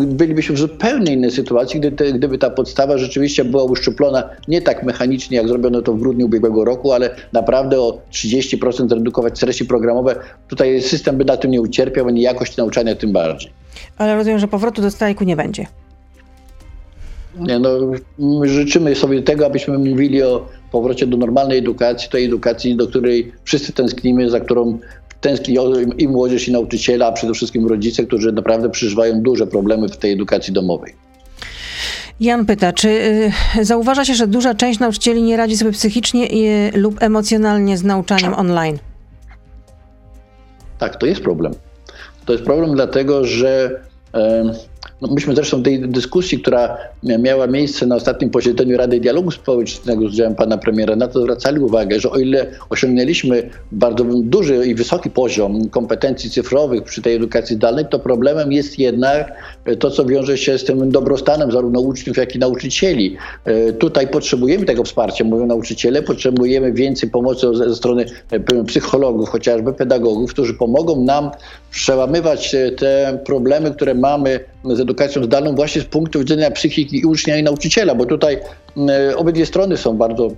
bylibyśmy 0.00 0.54
w 0.54 0.58
zupełnie 0.58 1.12
innej 1.12 1.30
sytuacji, 1.30 1.80
gdyby, 1.80 2.12
gdyby 2.12 2.38
ta 2.38 2.50
podstawa 2.50 2.98
rzeczywiście 2.98 3.44
była 3.44 3.64
uszczuplona 3.64 4.30
nie 4.48 4.62
tak 4.62 4.82
mechanicznie, 4.82 5.36
jak 5.36 5.48
zrobiono 5.48 5.82
to 5.82 5.92
w 5.92 5.98
grudniu 5.98 6.26
ubiegłego 6.26 6.64
roku, 6.64 6.92
ale 6.92 7.10
naprawdę 7.32 7.80
o 7.80 7.98
30% 8.12 8.88
zredukować 8.88 9.40
treści 9.40 9.64
programowe. 9.64 10.16
Tutaj 10.48 10.82
system 10.82 11.16
by 11.16 11.24
na 11.24 11.36
tym 11.36 11.50
nie 11.50 11.60
ucierpiał, 11.60 12.08
ani 12.08 12.20
jakość 12.20 12.56
nauczania 12.56 12.94
tym 12.94 13.12
bardziej. 13.12 13.50
Ale 13.98 14.16
rozumiem, 14.16 14.38
że 14.38 14.48
powrotu 14.48 14.82
do 14.82 14.90
strajku 14.90 15.24
nie 15.24 15.36
będzie. 15.36 15.66
Nie, 17.38 17.58
no, 17.58 17.70
życzymy 18.42 18.94
sobie 18.94 19.22
tego, 19.22 19.46
abyśmy 19.46 19.78
mówili 19.78 20.22
o 20.22 20.46
powrocie 20.72 21.06
do 21.06 21.16
normalnej 21.16 21.58
edukacji, 21.58 22.10
tej 22.10 22.24
edukacji, 22.24 22.76
do 22.76 22.86
której 22.86 23.32
wszyscy 23.44 23.72
tęsknimy, 23.72 24.30
za 24.30 24.40
którą 24.40 24.78
tęskni 25.20 25.56
i 25.98 26.08
młodzież, 26.08 26.48
i 26.48 26.52
nauczyciele, 26.52 27.06
a 27.06 27.12
przede 27.12 27.34
wszystkim 27.34 27.66
rodzice, 27.66 28.04
którzy 28.06 28.32
naprawdę 28.32 28.70
przeżywają 28.70 29.22
duże 29.22 29.46
problemy 29.46 29.88
w 29.88 29.96
tej 29.96 30.12
edukacji 30.12 30.52
domowej. 30.52 30.94
Jan 32.20 32.46
pyta, 32.46 32.72
czy 32.72 32.88
y, 33.58 33.64
zauważa 33.64 34.04
się, 34.04 34.14
że 34.14 34.26
duża 34.26 34.54
część 34.54 34.80
nauczycieli 34.80 35.22
nie 35.22 35.36
radzi 35.36 35.56
sobie 35.56 35.72
psychicznie 35.72 36.28
y, 36.30 36.78
lub 36.78 37.02
emocjonalnie 37.02 37.78
z 37.78 37.84
nauczaniem 37.84 38.34
online? 38.34 38.78
Tak, 40.78 40.96
to 40.96 41.06
jest 41.06 41.20
problem. 41.20 41.52
To 42.24 42.32
jest 42.32 42.44
problem 42.44 42.74
dlatego, 42.74 43.24
że 43.24 43.80
no 45.00 45.08
myśmy 45.08 45.34
zresztą 45.34 45.62
tej 45.62 45.88
dyskusji, 45.88 46.38
która 46.38 46.78
miała 47.02 47.46
miejsce 47.46 47.86
na 47.86 47.96
ostatnim 47.96 48.30
posiedzeniu 48.30 48.76
Rady 48.76 49.00
Dialogu 49.00 49.30
Społecznego 49.30 50.08
z 50.08 50.12
udziałem 50.12 50.34
pana 50.34 50.58
premiera, 50.58 50.96
na 50.96 51.08
to 51.08 51.20
zwracali 51.20 51.60
uwagę, 51.60 52.00
że 52.00 52.10
o 52.10 52.18
ile 52.18 52.46
osiągnęliśmy 52.70 53.50
bardzo 53.72 54.04
duży 54.04 54.66
i 54.66 54.74
wysoki 54.74 55.10
poziom 55.10 55.68
kompetencji 55.68 56.30
cyfrowych 56.30 56.82
przy 56.82 57.02
tej 57.02 57.14
edukacji 57.14 57.56
zdalnej, 57.56 57.84
to 57.90 57.98
problemem 57.98 58.52
jest 58.52 58.78
jednak 58.78 59.32
to, 59.78 59.90
co 59.90 60.04
wiąże 60.04 60.38
się 60.38 60.58
z 60.58 60.64
tym 60.64 60.90
dobrostanem 60.90 61.52
zarówno 61.52 61.80
uczniów, 61.80 62.16
jak 62.16 62.34
i 62.34 62.38
nauczycieli. 62.38 63.16
E, 63.44 63.72
tutaj 63.72 64.08
potrzebujemy 64.08 64.64
tego 64.64 64.84
wsparcia, 64.84 65.24
mówią 65.24 65.46
nauczyciele, 65.46 66.02
potrzebujemy 66.02 66.72
więcej 66.72 67.10
pomocy 67.10 67.46
ze 67.54 67.74
strony 67.74 68.04
e, 68.30 68.64
psychologów, 68.64 69.28
chociażby 69.28 69.72
pedagogów, 69.72 70.32
którzy 70.32 70.54
pomogą 70.54 71.04
nam 71.04 71.30
przełamywać 71.70 72.54
e, 72.54 72.70
te 72.70 73.18
problemy, 73.24 73.70
które 73.70 73.94
mamy 73.94 74.40
z 74.64 74.85
edukacją 74.86 75.24
zdalną 75.24 75.54
właśnie 75.54 75.82
z 75.82 75.84
punktu 75.84 76.18
widzenia 76.18 76.50
psychiki 76.50 77.06
ucznia 77.06 77.36
i 77.36 77.42
nauczyciela, 77.42 77.94
bo 77.94 78.06
tutaj 78.06 78.38
e, 78.88 79.16
obydwie 79.16 79.46
strony 79.46 79.76
są 79.76 79.96
bardzo 79.96 80.28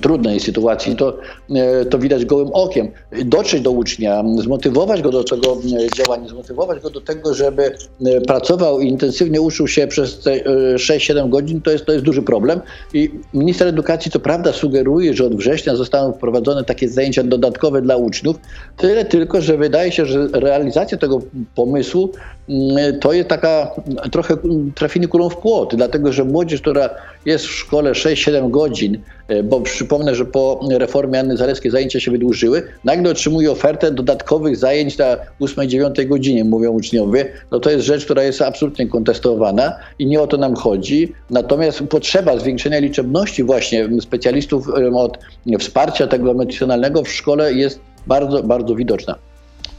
trudnej 0.00 0.40
sytuacji, 0.40 0.96
to, 0.96 1.18
e, 1.50 1.84
to 1.84 1.98
widać 1.98 2.24
gołym 2.24 2.48
okiem. 2.52 2.88
Dotrzeć 3.24 3.60
do 3.60 3.70
ucznia, 3.70 4.24
zmotywować 4.38 5.02
go 5.02 5.10
do 5.10 5.24
tego 5.24 5.52
e, 5.52 5.96
działania, 5.96 6.28
zmotywować 6.28 6.80
go 6.82 6.90
do 6.90 7.00
tego, 7.00 7.34
żeby 7.34 7.62
e, 8.06 8.20
pracował 8.20 8.80
i 8.80 8.88
intensywnie 8.88 9.40
uczył 9.40 9.68
się 9.68 9.86
przez 9.86 10.18
te 10.18 10.40
6-7 10.74 11.28
godzin, 11.28 11.60
to 11.60 11.70
jest, 11.70 11.84
to 11.84 11.92
jest 11.92 12.04
duży 12.04 12.22
problem. 12.22 12.60
I 12.94 13.10
minister 13.34 13.68
edukacji 13.68 14.10
co 14.10 14.20
prawda 14.20 14.52
sugeruje, 14.52 15.14
że 15.14 15.24
od 15.24 15.36
września 15.36 15.76
zostaną 15.76 16.12
wprowadzone 16.12 16.64
takie 16.64 16.88
zajęcia 16.88 17.22
dodatkowe 17.22 17.82
dla 17.82 17.96
uczniów, 17.96 18.36
tyle 18.76 19.04
tylko, 19.04 19.40
że 19.40 19.56
wydaje 19.56 19.92
się, 19.92 20.06
że 20.06 20.28
realizacja 20.32 20.98
tego 20.98 21.20
pomysłu 21.54 22.10
mm, 22.48 23.00
to 23.00 23.12
jest 23.12 23.28
taka 23.28 23.70
trochę 24.10 24.36
trafienie 24.74 25.08
kulą 25.08 25.28
w 25.28 25.36
płot, 25.36 25.76
dlatego 25.76 26.12
że 26.12 26.24
młodzież, 26.24 26.60
która 26.60 26.90
jest 27.26 27.46
w 27.46 27.50
szkole 27.50 27.92
6-7 27.92 28.50
godzin, 28.50 28.98
E, 29.32 29.42
bo 29.42 29.60
przypomnę, 29.60 30.14
że 30.14 30.24
po 30.24 30.60
reformie 30.70 31.20
Anny 31.20 31.36
Zalewskiej 31.36 31.70
zajęcia 31.70 32.00
się 32.00 32.10
wydłużyły, 32.10 32.62
nagle 32.84 33.10
otrzymuje 33.10 33.50
ofertę 33.50 33.90
dodatkowych 33.90 34.56
zajęć 34.56 34.98
na 34.98 35.16
8-9 35.40 36.08
godzinie, 36.08 36.44
mówią 36.44 36.70
uczniowie. 36.70 37.32
No 37.50 37.60
to 37.60 37.70
jest 37.70 37.84
rzecz, 37.84 38.04
która 38.04 38.22
jest 38.22 38.42
absolutnie 38.42 38.88
kontestowana 38.88 39.76
i 39.98 40.06
nie 40.06 40.20
o 40.20 40.26
to 40.26 40.36
nam 40.36 40.54
chodzi. 40.54 41.12
Natomiast 41.30 41.82
potrzeba 41.82 42.38
zwiększenia 42.38 42.78
liczebności 42.78 43.44
właśnie 43.44 43.88
specjalistów 44.00 44.68
od 44.94 45.18
wsparcia 45.58 46.06
tego 46.06 46.30
emocjonalnego 46.30 47.02
w 47.02 47.12
szkole 47.12 47.52
jest 47.52 47.80
bardzo, 48.06 48.42
bardzo 48.42 48.74
widoczna. 48.74 49.14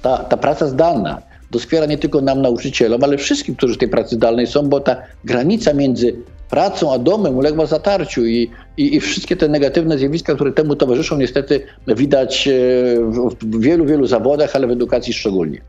Ta, 0.02 0.18
ta 0.18 0.38
praca 0.38 0.68
zdalna, 0.68 1.22
doskwiera 1.52 1.86
nie 1.86 1.98
tylko 1.98 2.22
nam, 2.22 2.42
nauczycielom, 2.42 3.04
ale 3.04 3.18
wszystkim, 3.18 3.56
którzy 3.56 3.78
tej 3.78 3.90
pracy 3.90 4.16
zdalnej 4.16 4.48
są, 4.48 4.70
bo 4.70 4.80
ta 4.80 4.96
granica 5.24 5.74
między 5.74 6.16
pracą 6.54 6.94
a 6.94 7.00
domem 7.00 7.38
uległa 7.38 7.66
zatarciu 7.66 8.26
i, 8.26 8.52
i, 8.78 8.96
i, 8.96 9.00
wszystkie 9.00 9.36
te 9.36 9.48
negatywne 9.48 9.98
zjawiska, 9.98 10.36
które 10.36 10.52
temu 10.52 10.76
towarzyszą, 10.76 11.18
niestety 11.18 11.66
widać 11.88 12.48
e, 12.48 12.52
w 13.42 13.60
wielu, 13.60 13.86
wielu 13.86 14.08
zawodach, 14.08 14.56
ale 14.56 14.68
w 14.68 14.72
edukacji 14.72 15.14
szczególnie. 15.14 15.62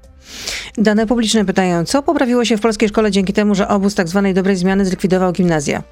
Dane 0.79 1.07
publiczne 1.07 1.44
pytają, 1.44 1.85
co 1.85 2.03
poprawiło 2.03 2.44
się 2.44 2.57
w 2.57 2.61
polskiej 2.61 2.88
szkole 2.88 3.11
dzięki 3.11 3.33
temu, 3.33 3.55
że 3.55 3.68
obóz 3.68 3.94
tzw. 3.94 4.23
Tak 4.25 4.35
dobrej 4.35 4.57
zmiany 4.57 4.85
zlikwidował 4.87 5.33
gimnazja? 5.33 5.83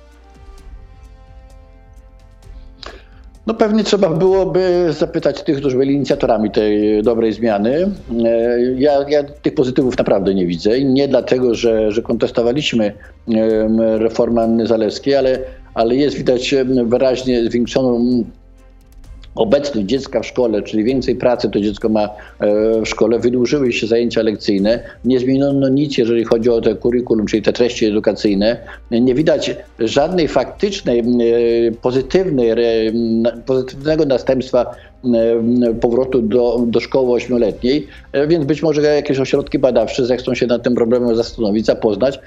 No 3.46 3.54
pewnie 3.54 3.84
trzeba 3.84 4.10
byłoby 4.10 4.86
zapytać 4.90 5.42
tych, 5.42 5.56
którzy 5.56 5.76
byli 5.76 5.94
inicjatorami 5.94 6.50
tej 6.50 7.02
dobrej 7.02 7.32
zmiany. 7.32 7.90
E, 8.24 8.60
ja, 8.76 8.92
ja 9.08 9.22
tych 9.24 9.54
pozytywów 9.54 9.98
naprawdę 9.98 10.34
nie 10.34 10.46
widzę 10.46 10.80
nie 10.84 11.08
dlatego, 11.08 11.54
że, 11.54 11.92
że 11.92 12.02
kontestowaliśmy 12.02 12.92
reformę 13.78 14.42
Anny 14.42 14.66
Zalewskiej, 14.66 15.14
ale, 15.14 15.38
ale 15.74 15.96
jest 15.96 16.16
widać 16.16 16.54
wyraźnie 16.84 17.44
zwiększoną 17.44 18.24
obecność 19.34 19.86
dziecka 19.86 20.20
w 20.20 20.26
szkole, 20.26 20.62
czyli 20.62 20.84
więcej 20.84 21.14
pracy 21.16 21.50
to 21.50 21.60
dziecko 21.60 21.88
ma 21.88 22.08
w 22.82 22.88
szkole, 22.88 23.18
wydłużyły 23.18 23.72
się 23.72 23.86
zajęcia 23.86 24.22
lekcyjne, 24.22 24.82
nie 25.04 25.18
zmieniono 25.18 25.68
nic, 25.68 25.98
jeżeli 25.98 26.24
chodzi 26.24 26.50
o 26.50 26.60
te 26.60 26.74
kurikulum, 26.74 27.26
czyli 27.26 27.42
te 27.42 27.52
treści 27.52 27.86
edukacyjne. 27.86 28.56
Nie 28.90 29.14
widać 29.14 29.56
żadnej 29.78 30.28
faktycznej, 30.28 31.02
pozytywnej, 31.82 32.50
pozytywnego 33.46 34.04
następstwa 34.06 34.74
powrotu 35.80 36.22
do, 36.22 36.64
do 36.66 36.80
szkoły 36.80 37.12
ośmioletniej, 37.12 37.86
więc 38.28 38.44
być 38.44 38.62
może 38.62 38.82
jakieś 38.82 39.18
ośrodki 39.18 39.58
badawcze 39.58 40.06
zechcą 40.06 40.34
się 40.34 40.46
nad 40.46 40.62
tym 40.62 40.74
problemem 40.74 41.16
zastanowić, 41.16 41.66
zapoznać, 41.66 42.20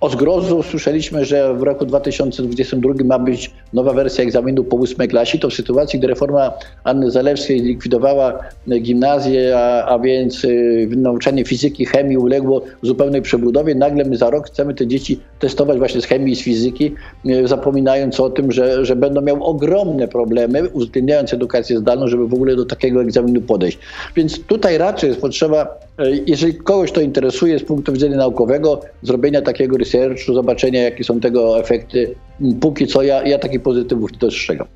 o 0.00 0.08
zgrozu 0.08 0.58
usłyszeliśmy, 0.58 1.24
że 1.24 1.54
w 1.54 1.62
roku 1.62 1.86
2022 1.86 2.92
ma 3.04 3.18
być 3.18 3.50
nowa 3.72 3.92
wersja 3.92 4.24
egzaminu 4.24 4.64
po 4.64 4.76
ósmej 4.76 5.08
klasie. 5.08 5.38
To 5.38 5.50
w 5.50 5.54
sytuacji, 5.54 5.98
gdy 5.98 6.08
reforma 6.08 6.52
Anny 6.84 7.10
Zalewskiej 7.10 7.60
zlikwidowała 7.60 8.38
gimnazję, 8.80 9.58
a, 9.58 9.84
a 9.84 9.98
więc 9.98 10.44
y, 10.44 10.88
nauczanie 10.96 11.44
fizyki, 11.44 11.86
chemii 11.86 12.16
uległo 12.16 12.62
zupełnej 12.82 13.22
przebudowie. 13.22 13.74
Nagle 13.74 14.04
my 14.04 14.16
za 14.16 14.30
rok 14.30 14.46
chcemy 14.46 14.74
te 14.74 14.86
dzieci 14.86 15.20
testować 15.38 15.78
właśnie 15.78 16.00
z 16.00 16.04
chemii 16.04 16.32
i 16.32 16.36
z 16.36 16.40
fizyki, 16.40 16.94
y, 17.26 17.48
zapominając 17.48 18.20
o 18.20 18.30
tym, 18.30 18.52
że, 18.52 18.84
że 18.84 18.96
będą 18.96 19.20
miały 19.20 19.40
ogromne 19.40 20.08
problemy, 20.08 20.68
uwzględniając 20.68 21.32
edukację 21.34 21.78
zdalną, 21.78 22.08
żeby 22.08 22.28
w 22.28 22.34
ogóle 22.34 22.56
do 22.56 22.64
takiego 22.64 23.02
egzaminu 23.02 23.40
podejść. 23.40 23.78
Więc 24.16 24.44
tutaj 24.44 24.78
raczej 24.78 25.08
jest 25.08 25.20
potrzeba, 25.20 25.78
jeżeli 26.26 26.54
kogoś 26.54 26.92
to 26.92 27.00
interesuje 27.00 27.58
z 27.58 27.62
punktu 27.62 27.92
widzenia 27.92 28.16
naukowego, 28.16 28.80
zrobienia 29.02 29.42
takiego 29.42 29.78
researchu, 29.94 30.34
zobaczenia 30.34 30.82
jakie 30.82 31.04
są 31.04 31.20
tego 31.20 31.60
efekty. 31.60 32.14
Póki 32.60 32.86
co 32.86 33.02
ja, 33.02 33.22
ja 33.22 33.38
takich 33.38 33.62
pozytywów 33.62 34.12
nie 34.12 34.18
dostrzegam. 34.18 34.66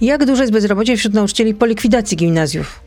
Jak 0.00 0.24
duże 0.24 0.42
jest 0.42 0.52
bezrobocie 0.52 0.96
wśród 0.96 1.14
nauczycieli 1.14 1.54
po 1.54 1.66
likwidacji 1.66 2.16
gimnazjów? 2.16 2.80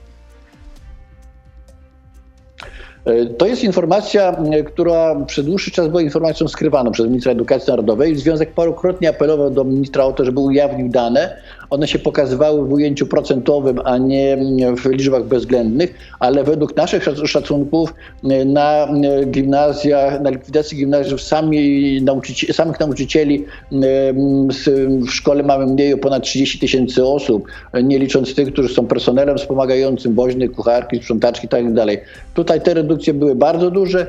E, 3.06 3.26
to 3.26 3.46
jest 3.46 3.64
informacja, 3.64 4.36
która 4.66 5.16
przez 5.26 5.46
dłuższy 5.46 5.72
czas 5.72 5.88
była 5.88 6.02
informacją 6.02 6.48
skrywaną 6.48 6.92
przez 6.92 7.06
ministra 7.06 7.32
edukacji 7.32 7.70
narodowej. 7.70 8.16
Związek 8.16 8.54
parokrotnie 8.54 9.10
apelował 9.10 9.50
do 9.50 9.64
ministra 9.64 10.04
o 10.04 10.14
to, 10.14 10.26
żeby 10.26 10.40
ujawnił 10.40 10.90
dane, 10.90 11.38
one 11.70 11.88
się 11.88 12.00
pokazywały 12.00 12.68
w 12.68 12.74
ujęciu 12.74 13.08
procentowym, 13.08 13.80
a 13.84 13.98
nie 13.98 14.38
w 14.78 14.86
liczbach 14.86 15.24
bezwzględnych, 15.24 15.94
ale 16.20 16.44
według 16.44 16.76
naszych 16.76 17.04
szacunków 17.26 17.94
e, 18.24 18.46
na 18.46 18.88
e, 18.88 19.26
gimnazjach, 19.26 20.22
na 20.22 20.30
likwidacji 20.30 20.78
gimnazjów 20.78 21.22
sami 21.22 22.02
nauczycieli, 22.02 22.54
samych 22.54 22.80
nauczycieli 22.80 23.46
e, 23.72 23.78
w 25.02 25.10
szkole 25.10 25.44
mamy 25.44 25.66
mniej 25.66 25.94
o 25.94 25.98
ponad 25.98 26.24
30 26.24 26.60
tysięcy 26.60 27.06
osób, 27.06 27.48
nie 27.84 28.00
licząc 28.00 28.36
tych, 28.36 28.54
którzy 28.54 28.74
są 28.74 28.88
personelem 28.88 29.38
wspomagającym, 29.38 30.16
woźny, 30.16 30.50
kucharki, 30.50 30.98
sprzątaczki 30.98 31.48
itd. 31.52 31.86
Tak 31.86 32.00
Tutaj 32.34 32.62
te 32.62 32.74
redukcje 32.74 33.14
były 33.14 33.36
bardzo 33.36 33.72
duże. 33.72 34.08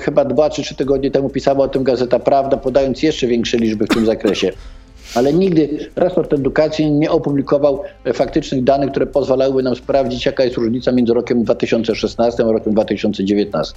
Chyba 0.00 0.24
dwa 0.24 0.50
czy 0.50 0.62
trzy 0.62 0.74
tygodnie 0.74 1.10
temu 1.10 1.30
pisała 1.30 1.64
o 1.64 1.68
tym 1.68 1.84
Gazeta 1.84 2.18
Prawda, 2.18 2.56
podając 2.56 3.02
jeszcze 3.02 3.26
większe 3.26 3.56
liczby 3.56 3.84
w 3.84 3.88
tym 3.88 4.06
zakresie 4.06 4.52
ale 5.14 5.32
nigdy 5.32 5.90
resort 5.96 6.32
edukacji 6.32 6.92
nie 6.92 7.10
opublikował 7.10 7.82
faktycznych 8.14 8.64
danych, 8.64 8.90
które 8.90 9.06
pozwalałyby 9.06 9.62
nam 9.62 9.76
sprawdzić, 9.76 10.26
jaka 10.26 10.44
jest 10.44 10.56
różnica 10.56 10.92
między 10.92 11.14
rokiem 11.14 11.44
2016 11.44 12.44
a 12.44 12.52
rokiem 12.52 12.72
2019. 12.72 13.74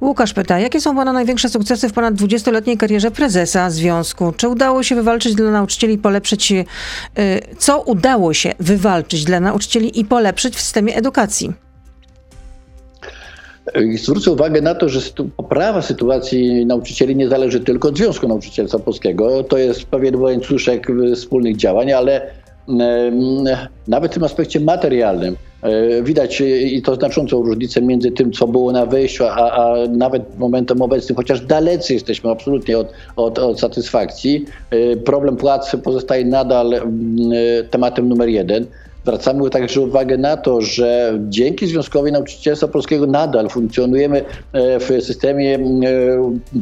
Łukasz 0.00 0.32
pyta, 0.32 0.58
jakie 0.58 0.80
są 0.80 0.96
Pana 0.96 1.12
największe 1.12 1.48
sukcesy 1.48 1.88
w 1.88 1.92
ponad 1.92 2.14
20-letniej 2.14 2.76
karierze 2.76 3.10
prezesa 3.10 3.70
związku? 3.70 4.32
Czy 4.36 4.48
udało 4.48 4.82
się 4.82 4.94
wywalczyć 4.94 5.34
dla 5.34 5.50
nauczycieli, 5.50 5.98
polepszyć, 5.98 6.52
y, 6.52 6.64
co 7.58 7.80
udało 7.80 8.34
się 8.34 8.52
wywalczyć 8.58 9.24
dla 9.24 9.40
nauczycieli 9.40 10.00
i 10.00 10.04
polepszyć 10.04 10.56
w 10.56 10.60
systemie 10.60 10.96
edukacji? 10.96 11.69
Zwrócę 14.02 14.30
uwagę 14.30 14.60
na 14.60 14.74
to, 14.74 14.88
że 14.88 15.00
poprawa 15.36 15.82
sytuacji 15.82 16.66
nauczycieli 16.66 17.16
nie 17.16 17.28
zależy 17.28 17.60
tylko 17.60 17.88
od 17.88 17.98
Związku 17.98 18.28
Nauczycielstwa 18.28 18.78
Polskiego. 18.78 19.44
To 19.44 19.58
jest 19.58 19.84
pewien 19.84 20.16
łańcuszek 20.16 20.86
wspólnych 21.14 21.56
działań, 21.56 21.92
ale 21.92 22.30
nawet 23.88 24.10
w 24.10 24.14
tym 24.14 24.24
aspekcie 24.24 24.60
materialnym 24.60 25.36
e, 25.62 26.02
widać 26.02 26.42
i 26.64 26.82
to 26.82 26.94
znaczącą 26.94 27.42
różnicę 27.42 27.82
między 27.82 28.10
tym, 28.10 28.32
co 28.32 28.46
było 28.46 28.72
na 28.72 28.86
wejściu, 28.86 29.24
a, 29.24 29.34
a 29.34 29.74
nawet 29.88 30.38
momentem 30.38 30.82
obecnym, 30.82 31.16
chociaż 31.16 31.40
dalecy 31.40 31.94
jesteśmy 31.94 32.30
absolutnie 32.30 32.78
od, 32.78 32.92
od, 33.16 33.38
od 33.38 33.60
satysfakcji. 33.60 34.44
Problem 35.04 35.36
płac 35.36 35.76
pozostaje 35.84 36.24
nadal 36.24 36.80
tematem 37.70 38.08
numer 38.08 38.28
jeden. 38.28 38.66
Zwracamy 39.04 39.50
także 39.50 39.80
uwagę 39.80 40.18
na 40.18 40.36
to, 40.36 40.60
że 40.60 41.18
dzięki 41.28 41.66
Związkowi 41.66 42.12
Nauczycielstwa 42.12 42.68
Polskiego 42.68 43.06
nadal 43.06 43.48
funkcjonujemy 43.48 44.24
e, 44.52 44.78
w 44.78 44.84
systemie 44.84 45.54
e, 45.54 45.60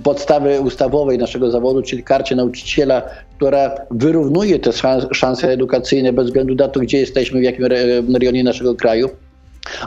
podstawy 0.03 0.61
ustawowej 0.61 1.19
naszego 1.19 1.51
zawodu, 1.51 1.83
czyli 1.83 2.03
karcie 2.03 2.37
nauczyciela, 2.37 3.03
która 3.37 3.75
wyrównuje 3.91 4.59
te 4.59 4.71
szanse 5.13 5.49
edukacyjne 5.49 6.13
bez 6.13 6.27
względu 6.27 6.55
na 6.55 6.69
to, 6.69 6.81
gdzie 6.81 6.99
jesteśmy, 6.99 7.41
w 7.41 7.43
jakim 7.43 7.67
rejonie 8.21 8.45
naszego 8.45 8.75
kraju 8.75 9.09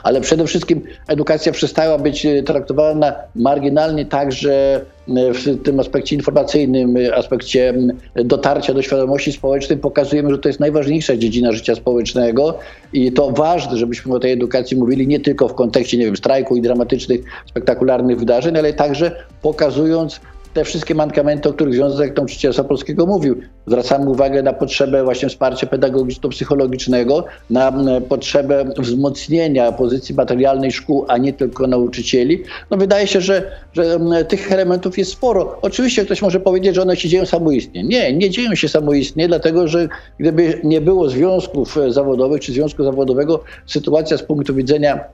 ale 0.02 0.20
przede 0.20 0.46
wszystkim 0.46 0.82
edukacja 1.08 1.52
przestała 1.52 1.98
być 1.98 2.26
e, 2.26 2.42
traktowana 2.42 3.14
marginalnie 3.34 4.06
także 4.06 4.80
e, 5.08 5.32
w 5.32 5.62
tym 5.62 5.80
aspekcie 5.80 6.16
informacyjnym, 6.16 6.96
e, 6.96 7.16
aspekcie 7.16 7.74
dotarcia 8.14 8.74
do 8.74 8.82
świadomości 8.82 9.32
społecznej. 9.32 9.78
Pokazujemy, 9.78 10.30
że 10.30 10.38
to 10.38 10.48
jest 10.48 10.60
najważniejsza 10.60 11.16
dziedzina 11.16 11.52
życia 11.52 11.74
społecznego 11.74 12.58
i 12.92 13.12
to 13.12 13.30
ważne, 13.30 13.76
żebyśmy 13.76 14.14
o 14.14 14.18
tej 14.18 14.32
edukacji 14.32 14.76
mówili 14.76 15.06
nie 15.06 15.20
tylko 15.20 15.48
w 15.48 15.54
kontekście, 15.54 15.98
nie 15.98 16.04
wiem, 16.04 16.16
strajku 16.16 16.56
i 16.56 16.62
dramatycznych, 16.62 17.20
spektakularnych 17.46 18.18
wydarzeń, 18.18 18.58
ale 18.58 18.72
także 18.72 19.24
pokazując 19.42 20.20
te 20.54 20.64
wszystkie 20.64 20.94
mankamenty, 20.94 21.48
o 21.48 21.52
których 21.52 21.74
Związek 21.74 22.16
Nauczycielstwa 22.16 22.64
Polskiego 22.64 23.06
mówił. 23.06 23.36
Zwracamy 23.66 24.10
uwagę 24.10 24.42
na 24.42 24.52
potrzebę 24.52 25.04
właśnie 25.04 25.28
wsparcia 25.28 25.66
pedagogiczno-psychologicznego, 25.66 27.24
na 27.50 27.72
potrzebę 28.08 28.64
wzmocnienia 28.78 29.72
pozycji 29.72 30.14
materialnej 30.14 30.72
szkół, 30.72 31.04
a 31.08 31.18
nie 31.18 31.32
tylko 31.32 31.66
nauczycieli. 31.66 32.42
No 32.70 32.76
wydaje 32.76 33.06
się, 33.06 33.20
że, 33.20 33.50
że 33.72 33.98
tych 34.28 34.52
elementów 34.52 34.98
jest 34.98 35.12
sporo. 35.12 35.58
Oczywiście 35.62 36.04
ktoś 36.04 36.22
może 36.22 36.40
powiedzieć, 36.40 36.74
że 36.74 36.82
one 36.82 36.96
się 36.96 37.08
dzieją 37.08 37.26
samoistnie. 37.26 37.82
Nie, 37.82 38.16
nie 38.16 38.30
dzieją 38.30 38.54
się 38.54 38.68
samoistnie, 38.68 39.28
dlatego 39.28 39.68
że 39.68 39.88
gdyby 40.18 40.60
nie 40.64 40.80
było 40.80 41.08
związków 41.08 41.78
zawodowych 41.88 42.40
czy 42.40 42.52
związku 42.52 42.84
zawodowego, 42.84 43.44
sytuacja 43.66 44.18
z 44.18 44.22
punktu 44.22 44.54
widzenia 44.54 45.04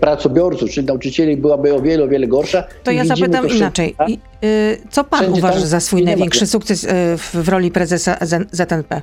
pracobiorców, 0.00 0.70
czyli 0.70 0.86
nauczycieli 0.86 1.36
byłaby 1.36 1.74
o 1.74 1.80
wiele, 1.80 2.04
o 2.04 2.08
wiele 2.08 2.26
gorsza. 2.26 2.64
To 2.84 2.90
ja 2.90 3.04
zapytam 3.04 3.48
to 3.48 3.54
inaczej. 3.54 3.94
I, 4.08 4.18
y, 4.44 4.78
co 4.90 5.04
pan 5.04 5.20
Wszędzie 5.20 5.38
uważa 5.38 5.66
za 5.66 5.80
swój 5.80 6.04
największy 6.04 6.46
sukces 6.46 6.84
y, 6.84 6.88
w, 7.16 7.34
w 7.34 7.48
roli 7.48 7.70
prezesa 7.70 8.18
ZNP? 8.52 9.02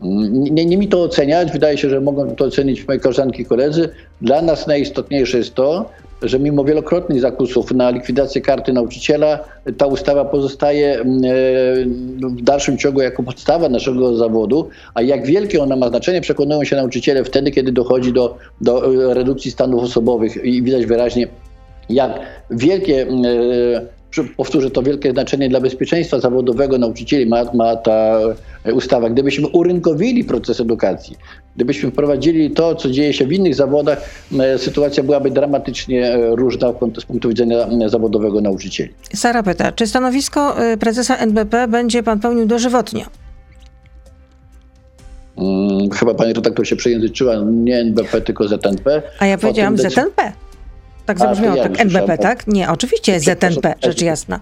Nie, 0.00 0.66
nie, 0.66 0.76
mi 0.76 0.88
to 0.88 1.02
oceniać, 1.02 1.52
wydaje 1.52 1.78
się, 1.78 1.90
że 1.90 2.00
mogą 2.00 2.34
to 2.34 2.44
ocenić 2.44 2.88
moje 2.88 3.00
koleżanki 3.00 3.42
i 3.42 3.44
koledzy. 3.44 3.88
Dla 4.22 4.42
nas 4.42 4.66
najistotniejsze 4.66 5.38
jest 5.38 5.54
to, 5.54 5.90
że 6.22 6.38
mimo 6.38 6.64
wielokrotnych 6.64 7.20
zakusów 7.20 7.72
na 7.72 7.90
likwidację 7.90 8.40
karty 8.40 8.72
nauczyciela, 8.72 9.44
ta 9.78 9.86
ustawa 9.86 10.24
pozostaje 10.24 11.00
mm, 11.00 11.24
e, 11.24 11.28
w 12.28 12.42
dalszym 12.42 12.78
ciągu 12.78 13.00
jako 13.00 13.22
podstawa 13.22 13.68
naszego 13.68 14.16
zawodu, 14.16 14.68
a 14.94 15.02
jak 15.02 15.26
wielkie 15.26 15.62
ona 15.62 15.76
ma 15.76 15.88
znaczenie, 15.88 16.20
przekonują 16.20 16.64
się 16.64 16.76
nauczyciele 16.76 17.24
wtedy, 17.24 17.50
kiedy 17.50 17.72
dochodzi 17.72 18.12
do, 18.12 18.36
do 18.60 18.94
e, 19.10 19.14
redukcji 19.14 19.50
stanów 19.50 19.82
osobowych 19.82 20.44
i 20.44 20.62
widać 20.62 20.86
wyraźnie, 20.86 21.28
jak 21.90 22.20
wielkie 22.50 23.02
mm, 23.02 23.24
e, 23.24 23.97
powtórzę 24.36 24.70
to 24.70 24.82
wielkie 24.82 25.12
znaczenie 25.12 25.48
dla 25.48 25.60
bezpieczeństwa 25.60 26.20
zawodowego 26.20 26.78
nauczycieli 26.78 27.26
ma, 27.26 27.44
ma 27.54 27.76
ta 27.76 28.18
ustawa. 28.72 29.10
Gdybyśmy 29.10 29.48
urynkowili 29.48 30.24
proces 30.24 30.60
edukacji, 30.60 31.16
gdybyśmy 31.56 31.90
wprowadzili 31.90 32.50
to, 32.50 32.74
co 32.74 32.90
dzieje 32.90 33.12
się 33.12 33.26
w 33.26 33.32
innych 33.32 33.54
zawodach, 33.54 34.10
e, 34.40 34.58
sytuacja 34.58 35.02
byłaby 35.02 35.30
dramatycznie 35.30 36.14
e, 36.14 36.36
różna 36.36 36.72
z 37.00 37.04
punktu 37.04 37.28
widzenia 37.28 37.56
e, 37.56 37.88
zawodowego 37.88 38.40
nauczycieli. 38.40 38.90
Sara 39.14 39.42
pyta, 39.42 39.72
czy 39.72 39.86
stanowisko 39.86 40.56
prezesa 40.80 41.16
NBP 41.16 41.68
będzie 41.68 42.02
pan 42.02 42.20
pełnił 42.20 42.46
dożywotnio? 42.46 43.04
Hmm, 45.36 45.90
chyba 45.90 46.14
pani 46.14 46.32
redaktor 46.32 46.66
się 46.66 46.76
przejęzyczyła, 46.76 47.34
nie 47.50 47.78
NBP, 47.78 48.20
tylko 48.20 48.48
ZNP. 48.48 49.02
A 49.18 49.26
ja 49.26 49.38
powiedziałam 49.38 49.78
ZNP. 49.78 50.32
Tak 51.08 51.18
zabrzmiało, 51.18 51.56
ja 51.56 51.62
tak, 51.62 51.80
NBP, 51.80 52.18
tak? 52.18 52.46
Nie, 52.46 52.70
oczywiście 52.70 53.20
ZNP, 53.20 53.74
rzecz 53.82 54.02
jasna. 54.02 54.40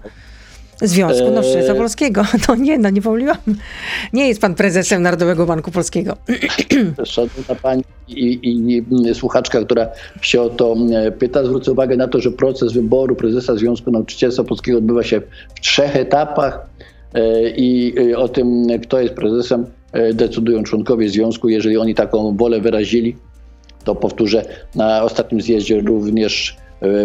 Związku 0.81 1.31
Nauczycielstwa 1.31 1.73
eee... 1.73 1.79
Polskiego. 1.79 2.25
To 2.47 2.55
nie, 2.65 2.77
no 2.77 2.89
nie 2.89 3.01
pomyliłam. 3.01 3.37
Nie 4.13 4.27
jest 4.27 4.41
pan 4.41 4.55
prezesem 4.55 5.01
Narodowego 5.01 5.45
Banku 5.45 5.71
Polskiego. 5.71 6.17
Szanowna 7.03 7.55
pani 7.61 7.83
i, 8.07 8.23
i, 8.33 8.77
i, 9.09 9.15
słuchaczka, 9.15 9.61
która 9.61 9.87
się 10.21 10.41
o 10.41 10.49
to 10.49 10.75
e, 10.95 11.11
pyta, 11.11 11.43
zwrócę 11.43 11.71
uwagę 11.71 11.97
na 11.97 12.07
to, 12.07 12.19
że 12.19 12.31
proces 12.31 12.73
wyboru 12.73 13.15
prezesa 13.15 13.55
Związku 13.55 13.91
Nauczycielstwa 13.91 14.43
Polskiego 14.43 14.77
odbywa 14.77 15.03
się 15.03 15.21
w 15.55 15.59
trzech 15.61 15.95
etapach. 15.95 16.69
i 17.57 17.95
o 18.17 18.27
tym, 18.27 18.67
kto 18.81 18.99
jest 18.99 19.13
prezesem, 19.13 19.65
decydują 20.13 20.63
członkowie 20.63 21.09
związku. 21.09 21.49
Jeżeli 21.49 21.77
oni 21.77 21.95
taką 21.95 22.37
wolę 22.37 22.61
wyrazili, 22.61 23.15
to 23.87 23.95
powtórzę, 23.95 24.45
na 24.75 25.03
ostatnim 25.03 25.41
zjeździe 25.41 25.81
również 25.81 26.57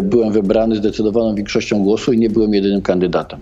byłem 0.03 0.33
wybrany 0.33 0.77
zdecydowaną 0.77 1.35
większością 1.35 1.83
głosu 1.83 2.13
i 2.13 2.19
nie 2.19 2.31
byłem 2.31 2.55
jedynym 2.55 2.83
kandydatem. 2.83 3.41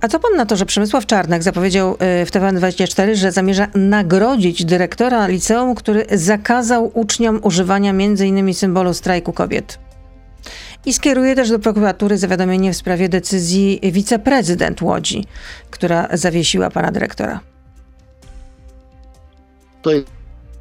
A 0.00 0.08
co 0.08 0.20
pan 0.20 0.36
na 0.36 0.46
to, 0.46 0.56
że 0.56 0.66
Przemysław 0.66 1.06
Czarnek 1.06 1.42
zapowiedział 1.42 1.92
y, 1.92 1.96
w 2.26 2.30
TVN24, 2.30 3.14
że 3.14 3.32
zamierza 3.32 3.68
nagrodzić 3.74 4.64
dyrektora 4.64 5.26
liceum, 5.26 5.74
który 5.74 6.04
zakazał 6.12 6.90
uczniom 6.94 7.40
używania 7.42 7.90
m.in. 7.90 8.54
symbolu 8.54 8.94
strajku 8.94 9.32
kobiet? 9.32 9.78
I 10.86 10.92
skieruje 10.92 11.34
też 11.34 11.50
do 11.50 11.58
prokuratury 11.58 12.18
zawiadomienie 12.18 12.72
w 12.72 12.76
sprawie 12.76 13.08
decyzji 13.08 13.80
wiceprezydent 13.82 14.82
Łodzi, 14.82 15.24
która 15.70 16.08
zawiesiła 16.12 16.70
pana 16.70 16.92
dyrektora. 16.92 17.40
To 19.82 19.90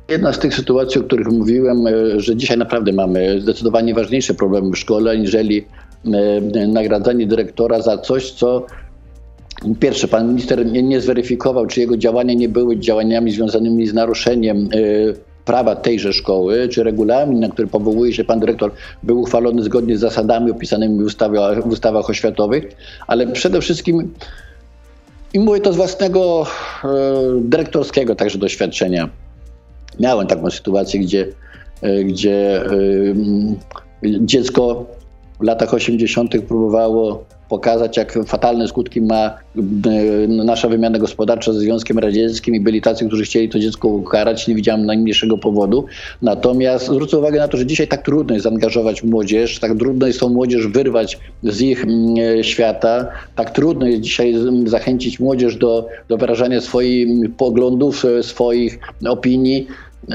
jedna 0.09 0.33
z 0.33 0.39
tych 0.39 0.55
sytuacji, 0.55 1.01
o 1.01 1.03
których 1.03 1.27
mówiłem, 1.27 1.87
y, 1.87 2.19
że 2.19 2.35
dzisiaj 2.35 2.57
naprawdę 2.57 2.93
mamy 2.93 3.41
zdecydowanie 3.41 3.93
ważniejsze 3.93 4.33
problemy 4.33 4.71
w 4.71 4.77
szkole, 4.77 5.11
aniżeli 5.11 5.65
y, 6.55 6.67
nagradzanie 6.67 7.27
dyrektora 7.27 7.81
za 7.81 7.97
coś, 7.97 8.31
co 8.31 8.65
Pierwsze, 9.79 10.07
pan 10.07 10.27
minister 10.27 10.65
nie, 10.65 11.01
zweryfikował, 11.01 11.67
czy 11.67 11.79
jego 11.79 11.97
działania 11.97 12.33
nie 12.33 12.49
były 12.49 12.79
działaniami 12.79 13.31
związanymi 13.31 13.87
z 13.87 13.93
naruszeniem 13.93 14.69
y, 14.73 15.15
prawa 15.45 15.75
tejże 15.75 16.13
szkoły, 16.13 16.67
czy 16.67 16.83
regulamin, 16.83 17.39
na 17.39 17.49
który 17.49 17.67
powołuje 17.67 18.13
się 18.13 18.23
pan 18.23 18.39
dyrektor, 18.39 18.71
był 19.03 19.21
uchwalony 19.21 19.63
zgodnie 19.63 19.97
z 19.97 19.99
zasadami 19.99 20.51
opisanymi 20.51 20.99
w, 20.99 21.05
ustawie, 21.05 21.39
w 21.61 21.67
ustawach 21.67 22.09
oświatowych, 22.09 22.63
ale 23.07 23.27
przede 23.27 23.61
wszystkim, 23.61 24.13
i 25.33 25.39
mówię 25.39 25.59
to 25.59 25.73
z 25.73 25.75
własnego 25.75 26.45
e, 26.83 26.87
dyrektorskiego 27.41 28.15
także 28.15 28.37
doświadczenia, 28.37 29.09
miałem 29.99 30.27
taką 30.27 30.51
sytuację, 30.51 30.99
gdzie, 30.99 31.27
e, 31.81 32.03
gdzie 32.03 32.65
e, 32.65 32.69
dziecko 34.03 34.85
w 35.39 35.43
latach 35.43 35.73
80. 35.73 36.33
próbowało 36.47 37.25
pokazać, 37.49 37.97
jak 37.97 38.19
fatalne 38.25 38.67
skutki 38.67 39.01
ma 39.01 39.25
e, 39.25 40.27
nasza 40.27 40.69
wymiana 40.69 40.99
gospodarcza 40.99 41.53
ze 41.53 41.59
Związkiem 41.59 41.99
Radzieckim 41.99 42.55
i 42.55 42.59
byli 42.59 42.81
tacy, 42.81 43.07
którzy 43.07 43.23
chcieli 43.23 43.49
to 43.49 43.59
dziecko 43.59 43.87
ukarać. 43.87 44.47
Nie 44.47 44.55
widziałem 44.55 44.85
najmniejszego 44.85 45.37
powodu. 45.37 45.85
Natomiast 46.21 46.85
zwrócę 46.85 47.17
uwagę 47.17 47.39
na 47.39 47.47
to, 47.47 47.57
że 47.57 47.65
dzisiaj 47.65 47.87
tak 47.87 48.05
trudno 48.05 48.33
jest 48.33 48.43
zaangażować 48.43 49.03
młodzież, 49.03 49.59
tak 49.59 49.77
trudno 49.77 50.07
jest 50.07 50.19
tą 50.19 50.29
młodzież 50.29 50.67
wyrwać 50.67 51.19
z 51.43 51.61
ich 51.61 51.83
mm, 51.83 52.15
e, 52.39 52.43
świata, 52.43 53.07
tak 53.35 53.51
trudno 53.51 53.87
jest 53.87 54.01
dzisiaj 54.01 54.35
zachęcić 54.65 55.19
młodzież 55.19 55.55
do, 55.55 55.87
do 56.07 56.17
wyrażania 56.17 56.61
swoich 56.61 57.07
poglądów, 57.37 58.05
e, 58.05 58.23
swoich 58.23 58.79
opinii. 59.05 59.67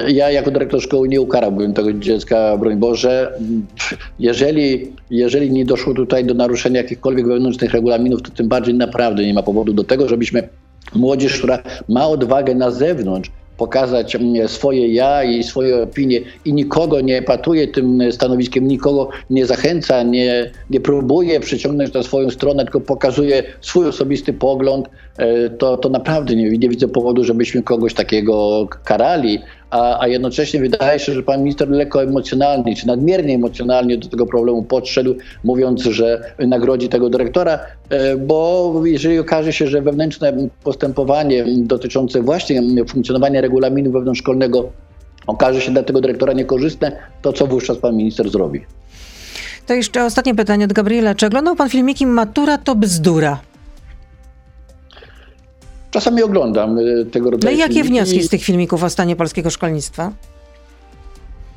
Ja 0.09 0.31
jako 0.31 0.51
dyrektor 0.51 0.83
szkoły 0.83 1.09
nie 1.09 1.21
ukarałbym 1.21 1.75
tego 1.75 1.93
dziecka, 1.93 2.57
broń 2.57 2.77
Boże. 2.77 3.39
Jeżeli, 4.19 4.93
jeżeli 5.11 5.51
nie 5.51 5.65
doszło 5.65 5.95
tutaj 5.95 6.25
do 6.25 6.35
naruszenia 6.35 6.81
jakichkolwiek 6.81 7.27
wewnętrznych 7.27 7.73
regulaminów, 7.73 8.23
to 8.23 8.31
tym 8.31 8.49
bardziej 8.49 8.75
naprawdę 8.75 9.27
nie 9.27 9.35
ma 9.35 9.43
powodu 9.43 9.73
do 9.73 9.85
tego, 9.85 10.09
żebyśmy 10.09 10.49
młodzież, 10.95 11.39
która 11.39 11.63
ma 11.89 12.09
odwagę 12.09 12.55
na 12.55 12.71
zewnątrz 12.71 13.31
pokazać 13.59 14.17
mm, 14.17 14.49
swoje 14.49 14.95
ja 14.95 15.25
i 15.25 15.43
swoje 15.43 15.83
opinie 15.83 16.21
i 16.45 16.53
nikogo 16.53 17.01
nie 17.01 17.23
patuje 17.23 17.69
tym 17.69 18.13
stanowiskiem, 18.13 18.69
nikogo 18.69 19.09
nie 19.31 19.47
zachęca, 19.47 20.03
nie, 20.03 20.51
nie 20.71 20.81
próbuje 20.81 21.41
przyciągnąć 21.41 21.93
na 21.93 22.03
swoją 22.03 22.31
stronę, 22.31 22.65
tylko 22.65 22.81
pokazuje 22.81 23.43
swój 23.61 23.87
osobisty 23.87 24.33
pogląd, 24.33 24.89
e, 25.19 25.51
to, 25.51 25.77
to 25.77 25.89
naprawdę 25.89 26.37
nie, 26.37 26.51
nie 26.51 26.69
widzę 26.69 26.89
powodu, 26.89 27.25
żebyśmy 27.25 27.63
kogoś 27.63 27.95
takiego 27.95 28.67
karali 28.85 29.39
a, 29.71 30.01
a 30.01 30.09
jednocześnie 30.09 30.61
wydaje 30.61 30.99
się, 30.99 31.13
że 31.13 31.23
pan 31.23 31.43
minister 31.43 31.69
lekko 31.69 32.03
emocjonalnie, 32.03 32.77
czy 32.77 32.87
nadmiernie 32.87 33.35
emocjonalnie 33.35 33.99
do 33.99 34.09
tego 34.09 34.27
problemu 34.27 34.63
podszedł, 34.63 35.15
mówiąc, 35.45 35.83
że 35.83 36.35
nagrodzi 36.39 36.89
tego 36.89 37.11
dyrektora, 37.11 37.59
e, 37.91 38.17
bo 38.17 38.73
jeżeli 38.85 39.19
okaże 39.19 39.53
się, 39.53 39.67
że 39.67 39.83
wewnętrzne 39.83 40.33
postępowanie 40.65 41.45
dotyczące 41.57 42.23
właśnie 42.23 42.63
funkcjonowania 42.89 43.41
regulaminu 43.41 43.91
wewnątrzszkolnego 43.91 44.71
okaże 45.27 45.61
się 45.61 45.73
dla 45.73 45.83
tego 45.83 46.01
dyrektora 46.01 46.33
niekorzystne, 46.33 46.93
to 47.23 47.33
co 47.33 47.47
wówczas 47.47 47.79
pan 47.79 47.97
minister 47.97 48.31
zrobi? 48.31 48.61
To 49.67 49.75
jeszcze 49.75 50.05
ostatnie 50.05 50.35
pytanie 50.35 50.65
od 50.65 50.73
Gabriela. 50.73 51.15
Czy 51.15 51.27
oglądał 51.27 51.57
pan 51.57 51.69
filmiki 51.69 52.07
Matura 52.07 52.59
to 52.59 52.75
bzdura? 52.75 53.41
Czasami 55.91 56.23
oglądam 56.23 56.79
y, 56.79 57.07
tego 57.13 57.31
rodzaju. 57.31 57.55
No 57.55 57.57
i 57.57 57.61
jakie 57.61 57.75
filmiki. 57.75 57.93
wnioski 57.93 58.23
z 58.23 58.29
tych 58.29 58.43
filmików 58.43 58.85
o 58.85 58.91
stanie 58.91 59.17
polskiego 59.17 59.51
szkolnictwa? 59.51 60.13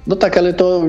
No 0.08 0.16
tak, 0.16 0.38
ale 0.38 0.54
to 0.54 0.84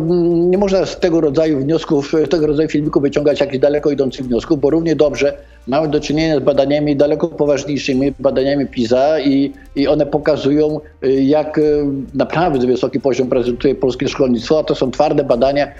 nie 0.50 0.58
można 0.58 0.86
z 0.86 1.00
tego 1.00 1.20
rodzaju 1.20 1.60
wniosków, 1.60 2.12
tego 2.30 2.46
rodzaju 2.46 2.68
filmików 2.68 3.02
wyciągać 3.02 3.40
jakichś 3.40 3.58
daleko 3.58 3.90
idących 3.90 4.26
wniosków, 4.26 4.60
bo 4.60 4.70
równie 4.70 4.96
dobrze 4.96 5.36
mamy 5.66 5.88
do 5.88 6.00
czynienia 6.00 6.36
z 6.36 6.42
badaniami 6.42 6.96
daleko 6.96 7.28
poważniejszymi, 7.28 8.12
badaniami 8.18 8.66
PISA 8.66 9.20
i, 9.20 9.52
i 9.76 9.88
one 9.88 10.06
pokazują, 10.06 10.80
y, 11.04 11.22
jak 11.22 11.58
y, 11.58 11.84
naprawdę 12.14 12.66
wysoki 12.66 13.00
poziom 13.00 13.28
prezentuje 13.28 13.74
polskie 13.74 14.08
szkolnictwo, 14.08 14.58
a 14.58 14.64
to 14.64 14.74
są 14.74 14.90
twarde 14.90 15.24
badania 15.24 15.66
y, 15.66 15.72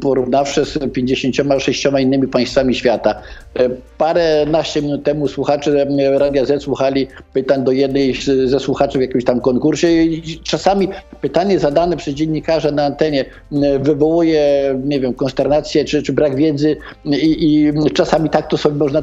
porównawcze 0.00 0.64
z 0.64 0.92
56 0.92 1.86
innymi 2.00 2.28
państwami 2.28 2.74
świata. 2.74 3.22
Parę 3.98 4.46
naście 4.46 4.82
minut 4.82 5.04
temu 5.04 5.28
słuchacze 5.28 5.86
Radia 6.18 6.44
Z 6.44 6.62
słuchali 6.62 7.06
pytań 7.32 7.64
do 7.64 7.72
jednej 7.72 8.14
ze 8.44 8.60
słuchaczy 8.60 8.98
w 8.98 9.00
jakimś 9.00 9.24
tam 9.24 9.40
konkursie 9.40 9.88
i 9.88 10.40
czasami 10.42 10.88
pytanie 11.20 11.58
zadane 11.58 11.96
przez 11.96 12.14
dziennikarza 12.14 12.70
na 12.70 12.84
antenie 12.84 13.24
wywołuje, 13.80 14.74
nie 14.84 15.00
wiem, 15.00 15.14
konsternację 15.14 15.84
czy, 15.84 16.02
czy 16.02 16.12
brak 16.12 16.36
wiedzy 16.36 16.76
i, 17.04 17.64
i 17.64 17.72
czasami 17.94 18.30
tak 18.30 18.48
to 18.48 18.56
sobie 18.56 18.76
można 18.76 18.99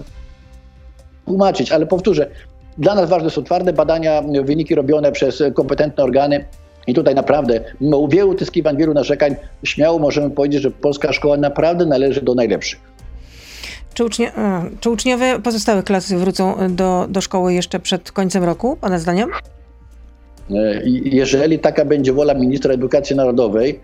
tłumaczyć, 1.27 1.71
ale 1.71 1.85
powtórzę, 1.85 2.27
dla 2.77 2.95
nas 2.95 3.09
ważne 3.09 3.29
są 3.29 3.43
twarde 3.43 3.73
badania, 3.73 4.21
wyniki 4.43 4.75
robione 4.75 5.11
przez 5.11 5.43
kompetentne 5.53 6.03
organy. 6.03 6.45
I 6.87 6.93
tutaj 6.93 7.15
naprawdę, 7.15 7.61
mimo 7.81 8.07
wielu 8.07 8.29
utyskiwań, 8.29 8.77
wielu 8.77 8.93
narzekań, 8.93 9.35
śmiało 9.63 9.99
możemy 9.99 10.29
powiedzieć, 10.29 10.61
że 10.61 10.71
polska 10.71 11.13
szkoła 11.13 11.37
naprawdę 11.37 11.85
należy 11.85 12.21
do 12.21 12.35
najlepszych. 12.35 12.79
Czy, 13.93 14.05
ucznie, 14.05 14.31
czy 14.79 14.89
uczniowie 14.89 15.39
pozostałych 15.43 15.85
klasy 15.85 16.17
wrócą 16.17 16.55
do, 16.69 17.05
do 17.09 17.21
szkoły 17.21 17.53
jeszcze 17.53 17.79
przed 17.79 18.11
końcem 18.11 18.43
roku, 18.43 18.77
Pana 18.81 18.99
zdaniem? 18.99 19.29
E, 20.51 20.81
jeżeli 21.03 21.59
taka 21.59 21.85
będzie 21.85 22.13
wola 22.13 22.33
ministra 22.33 22.73
edukacji 22.73 23.15
narodowej, 23.15 23.79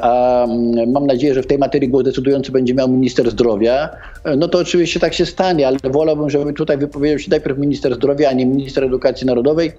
a 0.00 0.44
mm, 0.44 0.92
mam 0.92 1.06
nadzieję, 1.06 1.34
że 1.34 1.42
w 1.42 1.46
tej 1.46 1.58
materii 1.58 1.88
głos 1.88 2.04
decydujący 2.04 2.52
będzie 2.52 2.74
miał 2.74 2.88
minister 2.88 3.30
zdrowia, 3.30 3.88
e, 4.24 4.36
no 4.36 4.48
to 4.48 4.58
oczywiście 4.58 5.00
tak 5.00 5.14
się 5.14 5.26
stanie, 5.26 5.66
ale 5.66 5.78
wolałbym, 5.84 6.30
żeby 6.30 6.52
tutaj 6.52 6.78
wypowiedział 6.78 7.18
się 7.18 7.30
najpierw 7.30 7.58
minister 7.58 7.94
zdrowia, 7.94 8.28
a 8.28 8.32
nie 8.32 8.46
minister 8.46 8.84
edukacji 8.84 9.26
narodowej. 9.26 9.72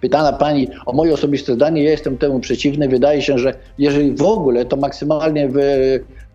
Pytana 0.00 0.32
pani 0.32 0.68
o 0.86 0.92
moje 0.92 1.14
osobiste 1.14 1.54
zdanie, 1.54 1.84
ja 1.84 1.90
jestem 1.90 2.18
temu 2.18 2.40
przeciwny. 2.40 2.88
Wydaje 2.88 3.22
się, 3.22 3.38
że 3.38 3.54
jeżeli 3.78 4.12
w 4.12 4.22
ogóle, 4.22 4.64
to 4.64 4.76
maksymalnie 4.76 5.48
w 5.48 5.58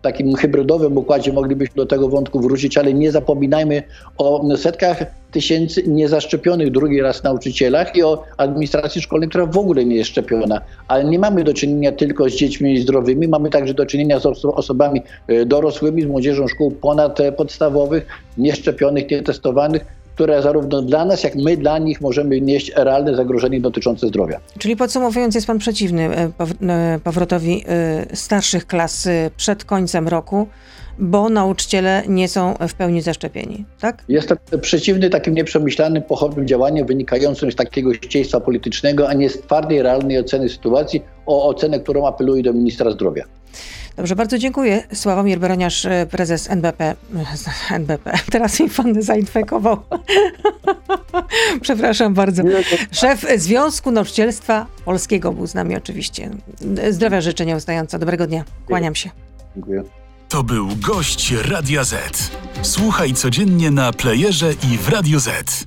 takim 0.02 0.34
hybrydowym 0.34 0.98
układzie 0.98 1.32
moglibyśmy 1.32 1.76
do 1.76 1.86
tego 1.86 2.08
wątku 2.08 2.40
wrócić, 2.40 2.78
ale 2.78 2.94
nie 2.94 3.12
zapominajmy 3.12 3.82
o 4.18 4.56
setkach 4.56 5.04
tysięcy 5.30 5.82
niezaszczepionych 5.82 6.70
drugi 6.70 7.00
raz 7.00 7.22
nauczycielach 7.22 7.96
i 7.96 8.02
o 8.02 8.22
administracji 8.36 9.02
szkolnej, 9.02 9.28
która 9.28 9.46
w 9.46 9.58
ogóle 9.58 9.84
nie 9.84 9.96
jest 9.96 10.10
szczepiona. 10.10 10.60
Ale 10.88 11.04
nie 11.04 11.18
mamy 11.18 11.44
do 11.44 11.54
czynienia 11.54 11.92
tylko 11.92 12.28
z 12.28 12.32
dziećmi 12.32 12.78
zdrowymi, 12.78 13.28
mamy 13.28 13.50
także 13.50 13.74
do 13.74 13.86
czynienia 13.86 14.20
z 14.20 14.26
osobami 14.44 15.02
e, 15.28 15.46
dorosłymi, 15.46 16.02
z 16.02 16.06
młodzieżą 16.06 16.48
szkół 16.48 16.70
ponadpodstawowych, 16.70 18.06
nieszczepionych, 18.38 19.10
nietestowanych, 19.10 19.84
które 20.18 20.42
zarówno 20.42 20.82
dla 20.82 21.04
nas, 21.04 21.24
jak 21.24 21.34
my 21.34 21.56
dla 21.56 21.78
nich 21.78 22.00
możemy 22.00 22.40
nieść 22.40 22.72
realne 22.76 23.14
zagrożenie 23.14 23.60
dotyczące 23.60 24.08
zdrowia. 24.08 24.40
Czyli 24.58 24.76
podsumowując, 24.76 25.34
jest 25.34 25.46
pan 25.46 25.58
przeciwny 25.58 26.02
e, 26.02 26.30
e, 26.68 27.00
powrotowi 27.04 27.64
e, 27.68 28.16
starszych 28.16 28.66
klas 28.66 29.08
przed 29.36 29.64
końcem 29.64 30.08
roku, 30.08 30.46
bo 30.98 31.28
nauczyciele 31.28 32.02
nie 32.08 32.28
są 32.28 32.54
w 32.68 32.74
pełni 32.74 33.02
zaszczepieni, 33.02 33.64
tak? 33.80 34.04
Jestem 34.08 34.38
przeciwny 34.60 35.10
takim 35.10 35.34
nieprzemyślanym, 35.34 36.02
pochopnym 36.02 36.46
działaniom 36.46 36.86
wynikającym 36.86 37.52
z 37.52 37.56
takiego 37.56 37.94
ścieństwa 37.94 38.40
politycznego, 38.40 39.08
a 39.08 39.14
nie 39.14 39.30
z 39.30 39.40
twardej, 39.40 39.82
realnej 39.82 40.18
oceny 40.18 40.48
sytuacji, 40.48 41.02
o 41.26 41.48
ocenę, 41.48 41.80
którą 41.80 42.06
apeluję 42.06 42.42
do 42.42 42.52
ministra 42.52 42.90
zdrowia. 42.90 43.24
Dobrze, 43.96 44.16
bardzo 44.16 44.38
dziękuję. 44.38 44.82
Sławomir 44.94 45.38
Beroniarz, 45.38 45.86
prezes 46.10 46.50
NBP. 46.50 46.94
NBP. 47.70 48.12
Teraz 48.30 48.60
mi 48.60 48.70
pan 48.70 49.02
zainfekował. 49.02 49.76
Przepraszam 51.60 52.14
bardzo. 52.14 52.42
Szef 52.92 53.26
Związku 53.36 53.90
Nauczycielstwa 53.90 54.66
Polskiego 54.84 55.32
był 55.32 55.46
z 55.46 55.54
nami 55.54 55.76
oczywiście. 55.76 56.30
Zdrowia 56.90 57.20
życzę 57.20 57.46
nieustająco. 57.46 57.98
Dobrego 57.98 58.26
dnia. 58.26 58.44
Kłaniam 58.66 58.94
się. 58.94 59.10
Dziękuję. 59.54 59.82
To 60.28 60.42
był 60.42 60.68
gość 60.76 61.30
Radia 61.30 61.84
Z. 61.84 62.30
Słuchaj 62.62 63.14
codziennie 63.14 63.70
na 63.70 63.92
playerze 63.92 64.52
i 64.52 64.78
w 64.78 64.88
Radio 64.88 65.20
Z. 65.20 65.66